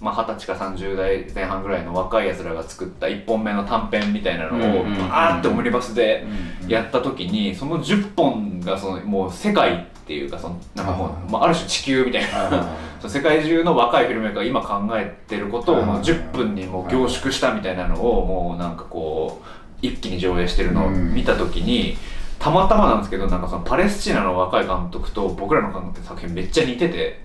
[0.00, 6.24] まあ、20歳か30代前半ぐらいの若いやつらが作った1本目の短編みたいなのをバーってオムニバスで
[6.68, 12.66] やった時にその10本がそのもう世界っていうかそのなんかもあう、まあ、ある種地球みたいな。
[13.06, 19.46] 世界中の若いフィルメーカーが今考えてることをうんもう10分にもう凝縮したみたいなのをもうなんかこう
[19.80, 21.96] 一気に上映してるのを見た時に
[22.38, 27.20] たまたまなんですけどなんかそのパレスチナの若い監督と僕らの監督って作品めっちゃ似てて。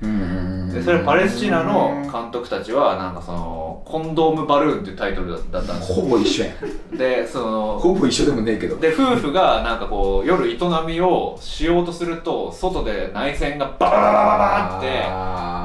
[0.74, 6.04] でそれパレスチナの監督たちはなんかその「コンドームバルーン」っていうタイトルだったんですよ。
[6.04, 6.50] ほぼ一緒や
[6.94, 6.98] ん。
[6.98, 8.78] でそのほぼ一緒でもねえけど。
[8.78, 10.58] で夫婦がなんかこう夜営
[10.88, 14.38] みをしようとすると外で内戦がバババババ
[14.72, 14.88] バって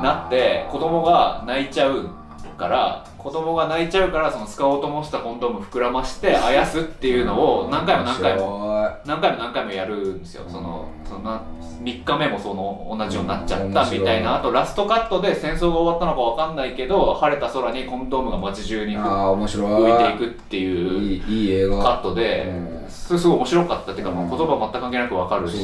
[0.05, 2.11] なって子供が泣いちゃう
[2.59, 10.45] から子供が泣いちゃうからその使おうと思ってたコンドーム膨らましてあやすっていうのを何回も何回もも何回も何回もやるんですよ。
[10.49, 11.09] そのうん。
[11.09, 11.43] そのな
[11.83, 14.31] 3日目もその同じようになっちゃっうんたみたいな。
[14.31, 19.71] 面あとラストカットで戦争が終わったのか分かんないけど晴れた空にコンドームが街中にあ浮あ面白い。
[19.71, 21.83] 浮いていくっていういいいい映画。
[21.83, 22.85] カットでうん。
[22.89, 25.57] それすごい面白かったっていうか言葉全く関係なく分かるし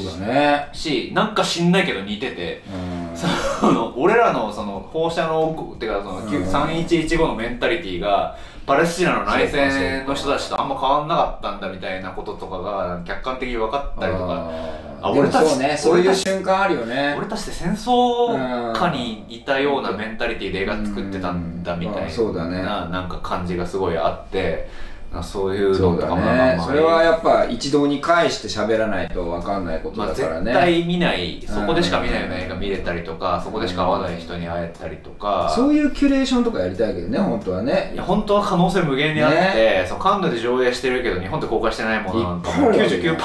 [0.73, 2.63] しなんか知んないけど似てて。
[2.73, 3.17] うん。
[3.17, 6.27] その俺らのその放射能っていうかそのうん。
[6.27, 8.37] 3115のメンタリティーが
[8.67, 14.85] パレスチナの内戦の人たちとあんま変わんなかったんだみたいなこととかが客観的に分かったりとか。
[15.05, 17.15] あ俺たちそうねそういう瞬間あるよね。
[17.19, 22.11] 俺たちって戦争下にいたようなメンタリティーで映画作ってたんだみたいうん。
[22.11, 22.63] そうだね。
[22.63, 24.67] ななんか感じがすごいあって
[25.15, 31.43] なそういうのとかもねまあそれはやっぱ一堂に返して喋らないと分かんないことまあ、絶だからね、対見ない。
[31.47, 35.53] そこでしか見ないような映画見れたりとかそこでしか会わない人に会えたりとか。
[35.55, 37.93] そういうキュレーションとかやりたいけどね本当はね。
[37.95, 43.19] いや本当は可能性無限にあって、そのカンヌで上映してるけど日本で公開してないものなんかもう99%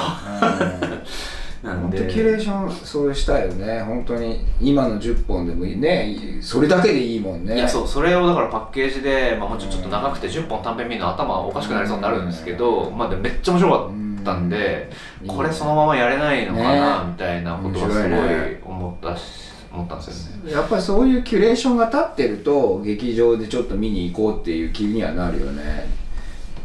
[1.62, 1.98] なんで。
[2.08, 3.80] キュレーションそうしたいよね。
[3.82, 6.38] 本当に今の10本でもいいね。
[6.40, 7.56] それだけでいいもんね。
[7.56, 13.90] いやそうそれをだからパッケージで、まあ、もうちょっと長くて10本短編見るの頭おかしくなりそうになるんですけど、まあ、でもめっちゃ面白か
[14.20, 14.90] ったんで、
[15.22, 15.28] うん。
[15.28, 17.10] これそのままやれないのかな、ね。
[17.12, 20.52] みたいなことはすごい思ったし思ったんですよね。
[20.52, 25.86] やっぱりそういうキュレーションが立ってると劇場でちょっと見に行こうっていう気にはなるよね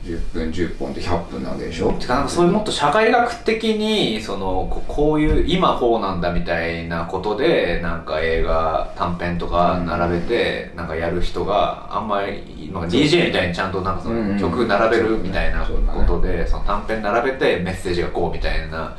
[0.05, 1.91] 10分10本って100分なわけでしょ？
[1.93, 18.95] てかなんかそういうもっと社会学的にそのここういう今こうなんだみたいなことでなんか映画短編とか並べてなんかやる人があんまりなんか DJ みたいにちゃんとなんかその曲並べるみたいなことでその短編並べてメッセージがこうみたいな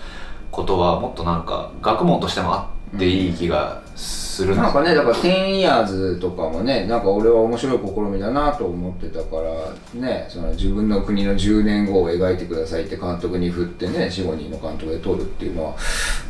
[0.50, 15.74] ことはもっとなんか学問としてもあっていい気がするなんかねだから「10 years」とかもねなんか俺は面白い試みだなと思ってたからねその自分の国の10年後を描いてくださいって監督に振ってね45人の監督で撮るっていうのは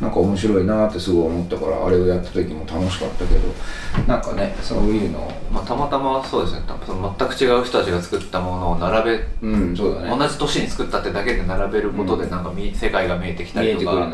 [0.01, 3.41] なんか面白いなってすごい思ったからあれをやった時も楽しかったけど
[4.07, 5.19] なんかねそういうの。
[5.19, 6.63] をまあ、たまたまそうですね。
[6.85, 10.11] その全く違う人たちが作ったものを並べうんそうだね。
[10.11, 14.13] 同じ年に作ったってだけで並べることでなんかみ、世界が見えてきたりとか。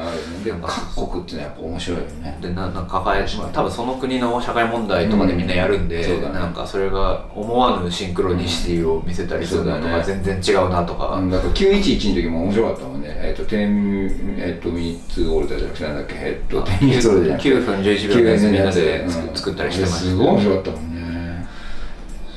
[0.95, 2.39] 各国ってのはやっぱ面白いよね。
[2.41, 6.29] でななんか抱え多分その国の社会問題とかでみんなやるんで、うんね。
[6.39, 13.09] なんかそれが思わぬシンクロニシティを見せたりするのとか全然違うなとか、うん、だから911の時も面白かったもんね。
[13.11, 16.15] えっ、と10えっ、と3つオールダーじゃなくてなんだっけ？
[16.19, 17.49] えっ、と10ミニッツオールダーじゃなくて。
[17.49, 21.47] 9分11秒のやつみんなでうん作作ったりしてましたすごい面白かったもんね。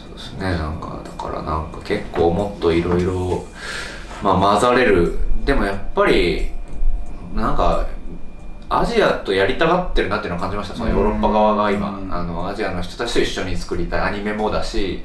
[0.08, 0.40] そうですね。
[0.40, 3.46] なんかだからなんか結構もっといろいろ
[4.24, 5.18] まあ混ざれる。
[5.46, 6.48] でもやっぱり
[7.36, 7.86] なんか
[8.80, 10.76] アジアとやりたがってるなっていうのを感じました。
[10.76, 11.98] そのヨーロッパ側が今。
[11.98, 12.14] うん。
[12.14, 14.02] あのアジアの人たちと一緒に作りたい。
[14.02, 15.02] アニメもだし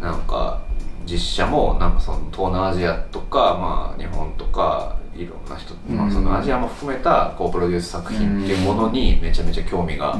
[0.00, 0.60] なんか
[1.06, 10.18] 実写もなんかその東南アジアとか、まあ、日本とかいろんな人、まあ、そのアジアも含めたこうプロデュース作品っていうものにめちゃめちゃ興味が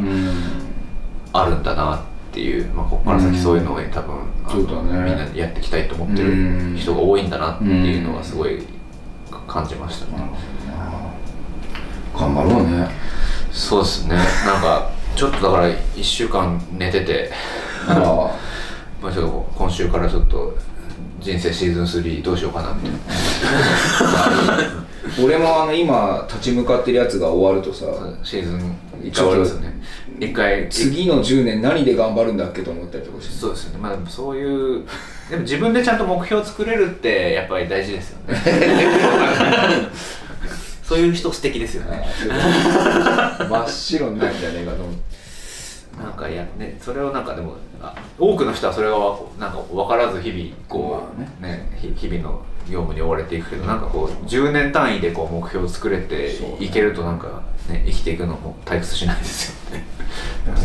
[1.32, 2.00] あるんだなっ
[2.32, 4.16] ていう、まあ、ここから先そういうのを多分、
[4.84, 5.10] ね。
[5.10, 8.62] みんなでやっていきたいと思ってる人が多いんだなっていうのはすごい
[9.46, 10.30] 感じましたね。
[12.18, 12.88] 頑張ろうね。
[13.52, 14.16] そうですね。
[14.16, 17.30] なんかちょっとだから1週間寝てて。
[17.88, 17.94] あ
[19.02, 20.56] まあちょっと今週からちょっと
[21.20, 22.98] 人生シーズン3どうしようかなみたいな。
[24.18, 24.86] あ
[25.22, 27.86] 俺もあの今立ち向かってるやつが終わるとさ
[28.24, 29.80] シーズン一回終わりますよね。
[30.18, 33.34] 一回次の10年何で頑張るんだっけと思ったりとかして。
[33.34, 33.78] そうですよね。
[33.80, 34.82] まあでもそういう
[35.30, 38.38] でも自分でちゃんと目標を作れるってやっぱり大事ですよね
[40.86, 42.06] そういう人素敵ですよね。
[43.50, 45.16] 真っ白になるんじゃねえかと思って。
[45.98, 51.72] なんかやねそれをなんかでもあ多くの人はそれがわなんか分からず日々こう、まね。
[51.80, 59.84] ひ日々の業務に追われていくけどなんかこう10年単位でこう目標を作れていけるとなんかね生きていくのも退屈しないですよね。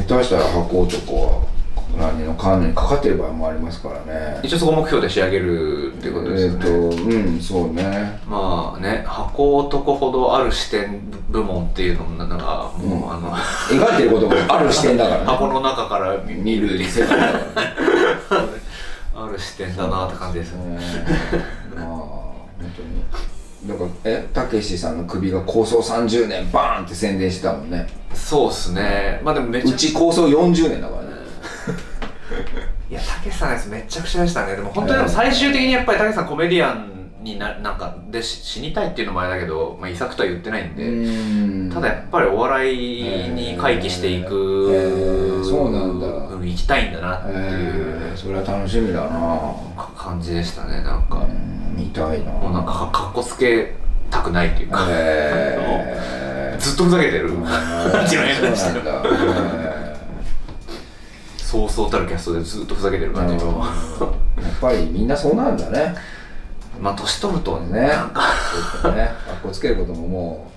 [0.07, 1.60] 下手したら箱男は
[1.97, 4.39] 何の関連にかかってる場合もありますからね。
[4.43, 8.19] 一応そこ目標で仕上げるってことですよね、えっ、とうんそうね。
[8.27, 13.11] まあね箱男ほどある視点部門っていうのもなんかもう、うん。
[13.11, 15.25] あの描いてることがある視点だからね。
[15.25, 17.55] 箱の中から見見る世界だか
[18.29, 18.47] らね
[19.15, 20.79] ある視点だなって感じですよね。
[21.75, 23.01] まあ本当に。
[23.67, 27.87] だからえたけしさんの首が構想30年バーンって宣伝してたもんね。
[28.13, 29.21] そうっすね。
[29.23, 31.10] まあでもめちゃうち構想40年だからね
[32.89, 34.55] いやたけしさんのやつめちゃくちゃでしたね。
[34.55, 36.91] でも本当にでも最終的にやっぱりたけしさんコメディアン
[37.23, 41.71] にななんかでし死にたいっていうのもあれだけど、まあ、遺作とは言ってないんで、うん。
[41.71, 46.07] ただやっぱりお笑いに回帰していく、そうなんだ。
[46.07, 49.09] うん行きたいんだなっていうえー、それは楽しみだな。
[49.77, 52.31] か感じでしたねなんか、うん見たいな。
[52.31, 53.75] もうなんかかかっこつけ
[54.09, 56.57] たくないっていうか、えー。
[56.59, 57.29] ずっとふざけてる。
[57.29, 57.43] うん。
[57.43, 59.70] 感じの映画でした
[61.51, 64.05] そうそうそうたるキャストでずっとふざけてる感じの、ー
[64.41, 65.93] やっぱりみんなそうなんだね。
[66.79, 68.21] まあ年取るとねねなんか。
[68.21, 70.51] ちょっとね かっこつけることもも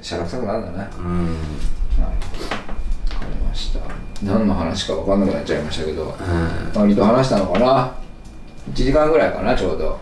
[0.00, 0.88] うしゃらくさくなるんだね。
[0.98, 1.24] うん。
[1.26, 1.26] はい。
[1.26, 3.80] わかりました。
[4.22, 6.02] 何の話か分かんなくなっちゃいましたけど。
[6.74, 6.80] うん。
[6.80, 7.90] 割と話したのかな
[8.72, 9.98] ？1時間ぐらいかなちょうど。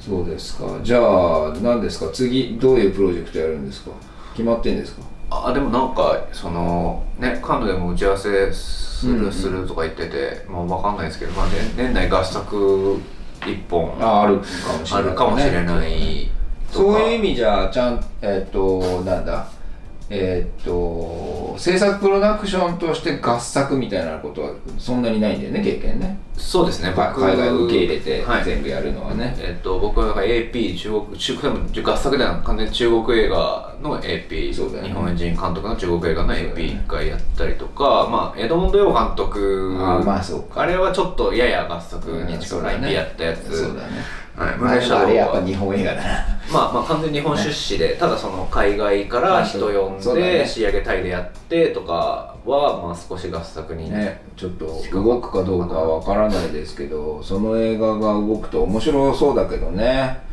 [0.00, 0.64] そうですか。
[0.84, 2.06] じゃあ何ですか？
[2.12, 3.90] 次どういうプロジェクトやるんですか？
[4.34, 5.02] 決まってんですか？
[5.30, 9.32] あでもなんかそのねカンヌでも打ち合わせする、うんうん。
[9.32, 12.96] するとか言っててまあわかんないですけど、まあ、ね年内合作
[13.46, 14.44] 一本ああるか
[14.78, 16.30] もしれない、あるかもしれない
[16.72, 19.46] そういう意味じゃちゃんえっ、となんだ？
[20.10, 26.18] えっ、と制作プロダクションとして合作みたいなことはそんなにないんだよね経験ね。
[26.36, 26.92] そうですね。
[26.92, 28.44] か海外を受け入れてはい。
[28.44, 34.88] 全部やるのはね、えっと、僕はなんか AP 中国中国でも合作では完全に中国映画の AP、そうだよね。
[34.88, 36.62] 日本人監督の中国映画のそうだよね。
[36.62, 39.76] AP 一回やったりとか、まあエドモンド・ヨー監督。
[39.80, 40.62] あまあそうか。
[40.62, 42.88] あれはちょっとやや合作に近いそうだね。
[42.88, 43.88] AP やったやつ、そうだね
[44.38, 44.56] はい。
[44.56, 46.38] まああれやっぱ日本映画だな。
[46.52, 60.26] まあまあ完全に日本出資で、ただその海外から人呼んで仕上げタイでやってとかはまあ少し合作にね、ちょっと動くかどうかはわからないですけどその映画が動くと面白そうだけどね。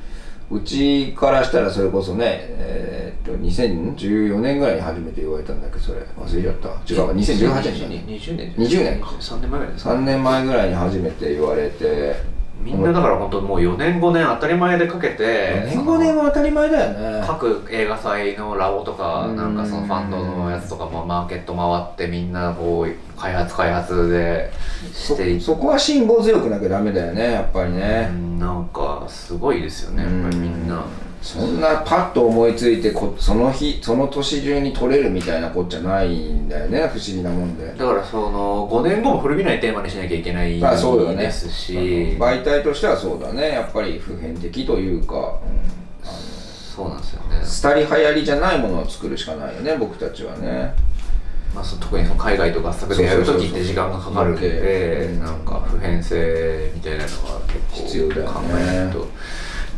[0.52, 6.02] うちからしたらそれこそねえーっと2014年ぐらいに初めて言われたんだけどそれ。
[6.02, 6.94] 忘れちゃった。
[6.94, 7.16] 違うわ。
[7.16, 8.04] 2018年だね。
[8.08, 9.08] 20年20年か。
[9.08, 12.35] 3年前ぐらいですか3年前ぐらいに初めて言われて
[12.66, 17.24] みんなだから本当もう4年5年当たり前でかけて4年5年は当たり前だよね。
[17.26, 24.52] 各映画祭のラボとかうんなんかそのファンドのやつとかもマーケット回ってみんなこう開発開発で
[24.92, 30.84] していそそこは辛抱強くなきゃダメだよねやっぱりね、うんなんかすごいですよねやっぱりみんな
[31.22, 37.66] そんなパッと思いついてこその日その年中に取れるみたいなこっちゃないんだよね不思議なもんで。
[37.66, 41.24] だからその5年後も古びないテーマにしなきゃいけないまあそうよね。
[41.24, 41.74] ですし、
[42.20, 43.50] 媒体としてはそうだね。
[43.50, 45.20] やっぱり普遍的というか、う
[45.72, 45.86] ん
[46.76, 50.74] そうなんですよね、廃り流行りじゃないものを作るしかないよね僕たちはね。
[51.54, 59.02] まあ、その特にその海外と合作でやるそうそうそうそう時って時間がかかるんでうんなんか普遍性みたいなのは結構必要だよね考えないとい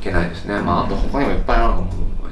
[0.07, 1.87] けないですね、まああと他にもいっぱいなんかも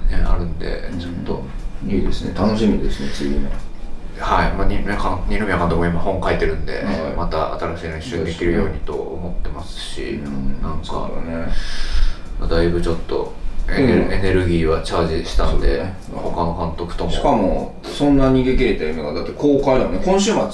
[0.10, 1.44] ねあるんでちょっと、
[1.88, 2.34] いいですね。
[2.36, 3.50] 楽しみですね次の
[4.18, 6.96] はい、まあ、二宮監二宮監督も今本書いてるんで、はい。
[7.18, 10.22] また新しいの一緒にできるようにと思ってますし、
[10.62, 11.48] なんそうかだね。
[12.40, 13.34] まあだいぶちょっと
[13.68, 14.14] エネ,、うん。
[14.14, 15.98] エネルギーはチャージしたんで、ね。
[16.14, 17.12] 他の監督とも。
[17.12, 20.02] しかもそんな逃げ切れた夢がだって公開だもんね。
[20.06, 20.48] 今週末か？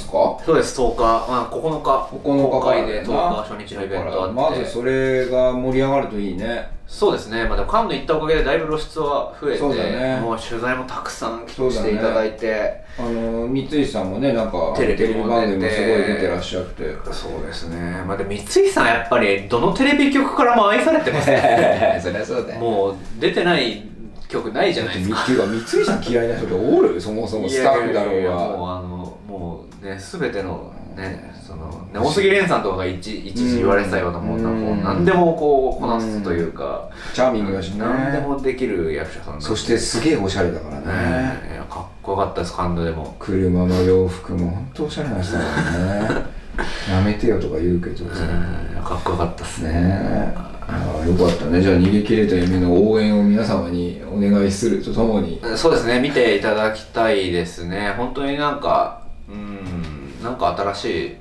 [0.44, 0.82] そうです。
[0.82, 2.18] 10日、まあ、9日。
[2.18, 4.34] 9日公開で10日な初日のイベントあって。
[4.34, 10.20] まずそれが盛り上がるといいねそうですね、まあ、でもカンヌ行ったおかげでだいぶ露出は増えて、ね。
[10.20, 16.94] もう取材もたくさんしていただいてあの三井さんもねなんかテレビも番組もすごい出てらっしゃって。
[17.12, 18.36] そうですね、まあ、でも三
[18.66, 21.98] 井さんやっぱりどのテレビ局からも愛されてますね。
[22.04, 22.60] そりゃそうだよ。
[22.60, 23.84] もう出てない
[24.28, 25.24] 曲ないじゃないですか。
[25.24, 27.00] っていうか三井さん嫌いな人っておる？
[27.00, 34.66] そもそもスタッフだろういやいやいやもうがあのもうね全てのねそのね大杉蓮さんとかが一一時言われてたようなもんなうん。
[34.66, 36.90] こう何でもこうこなすというか。
[37.14, 37.80] チャーミングだしね。
[37.80, 40.86] 何でもできる役者さんそしてすげえおしゃれだからね。
[40.86, 43.16] ねかっこよかったです感動でも。
[43.20, 46.42] 車の洋服も本当おしゃれな人だからね。
[46.90, 48.24] やめてよとか言うけどさ。
[48.24, 49.74] うんかっこよかったですね。
[49.74, 50.34] ね。
[50.36, 51.62] ああよかったね。
[51.62, 55.42] じゃあ逃げ切れた夢の応援を皆様にお願いするとともに。
[55.56, 56.00] そうですね。
[56.00, 57.94] 見ていただきたいですね。
[57.98, 61.21] 本当になんかうんなんか新しい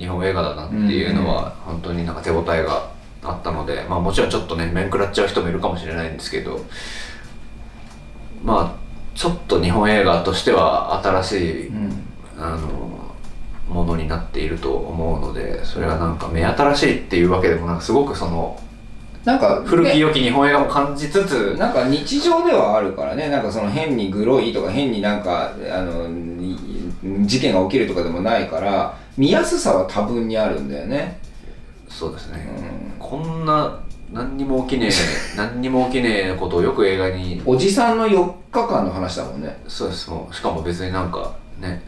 [0.00, 2.90] 日本映画だなっていうのは本当になんか手応えが
[3.22, 6.64] あったのでまあもちろんちょっとね面食らっちゃう人もいるかもしれないんですけど
[8.42, 8.80] まあ
[9.14, 12.10] ちょっと日本映画としては新しい、うん。
[12.40, 12.90] あの
[13.68, 18.58] ものになっていると思うのでそれがなんか目新しいっていうわけでもなくすごくその
[19.22, 26.08] なんか、古きね良き日本映画も感じつつ、なんか日常ではあるからねなんかその変にグロいとか変になんかあの
[26.42, 26.56] い
[27.26, 31.20] 事件が起きるとかでもないから見やすさは多分にあるんだよね。
[31.90, 32.48] そうですね、
[32.90, 32.98] うん。
[32.98, 33.78] こんな
[34.10, 34.90] 何にも起きねえ
[35.36, 37.42] 何にも起きねえことをよく映画に。
[37.44, 39.60] おじさんの4日間の話だもんね。
[39.68, 40.08] そうです。
[40.08, 41.82] もうしかも別になんかね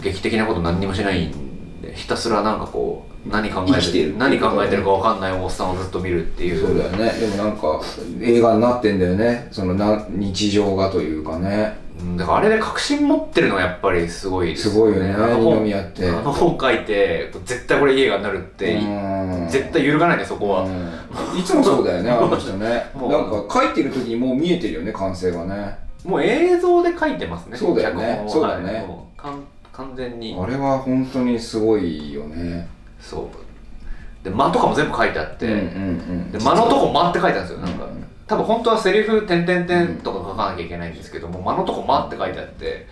[0.00, 6.64] 劇的なこと何にもしないんでひたすらなんかこう何考えてる何考えてるか分かんないおっさんをずっと見るっていう。
[6.64, 7.12] そうだよね。
[7.18, 7.80] でもなんか
[8.20, 9.48] 映画になってんだよね。
[9.50, 11.76] そのな日常がというかね。
[11.76, 11.81] うん
[12.16, 15.12] だからあれで確信持ってるのはやっぱりすごいですすごいよね。
[15.12, 16.08] あの宮って。
[16.08, 19.48] あの本書いて絶対これ映画になるってうん。
[19.48, 21.38] 絶対揺るがないねそこは、うん。
[21.38, 22.66] いつもそうだよね あの人ね。
[22.94, 28.24] なんか書いてる時にもう見えてるよね完成がねもう映像で書いてますねそうだよね。
[28.26, 28.72] そうだね。
[28.72, 28.86] はい。
[28.86, 30.36] もうかん完全に。
[30.38, 32.68] あれは本当にすごいよね。
[33.00, 34.24] そう。
[34.24, 42.86] で間とかも全部書いてあって、で間のとこ間って書いてあるんですよなんか、うん多分本当はセリフ点々点とか書かなきゃいけないんですけども間のとこ間って書いてあって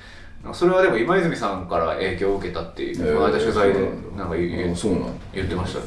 [0.52, 3.80] それはでも今泉さんから影響を受けたっていう、えーこの間取材で
[4.16, 5.86] なんか言ってましたね。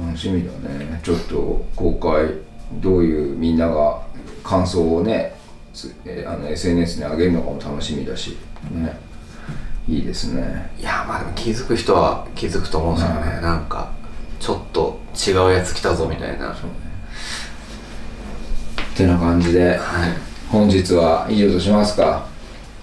[0.00, 1.00] 楽しみだね。
[1.02, 2.34] ちょっと公開
[2.80, 4.00] どういうみんなが
[4.44, 5.34] 感想をね
[6.24, 8.36] あの SNS に上げるのかも楽しみだし
[8.70, 8.96] ね。
[9.88, 10.70] いいですね。
[10.78, 13.90] いやまあでも気づく人は気づくと思うんですよね、うんなんか
[14.38, 16.54] ちょっと違うやつ来たぞみたいな。
[16.54, 16.89] そうね。
[16.89, 16.89] っ
[19.00, 19.70] てな感じで。
[19.70, 19.78] はい。
[20.50, 22.28] 本日は以上としますか。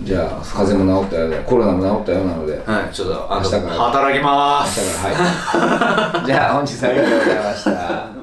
[0.04, 3.74] じゃあ風邪も治ったようでコロナも治ったようなのではいちょっと明日から。
[3.74, 6.26] 働きま明す日からはい。
[6.28, 8.17] じゃあ本日はありがとうございました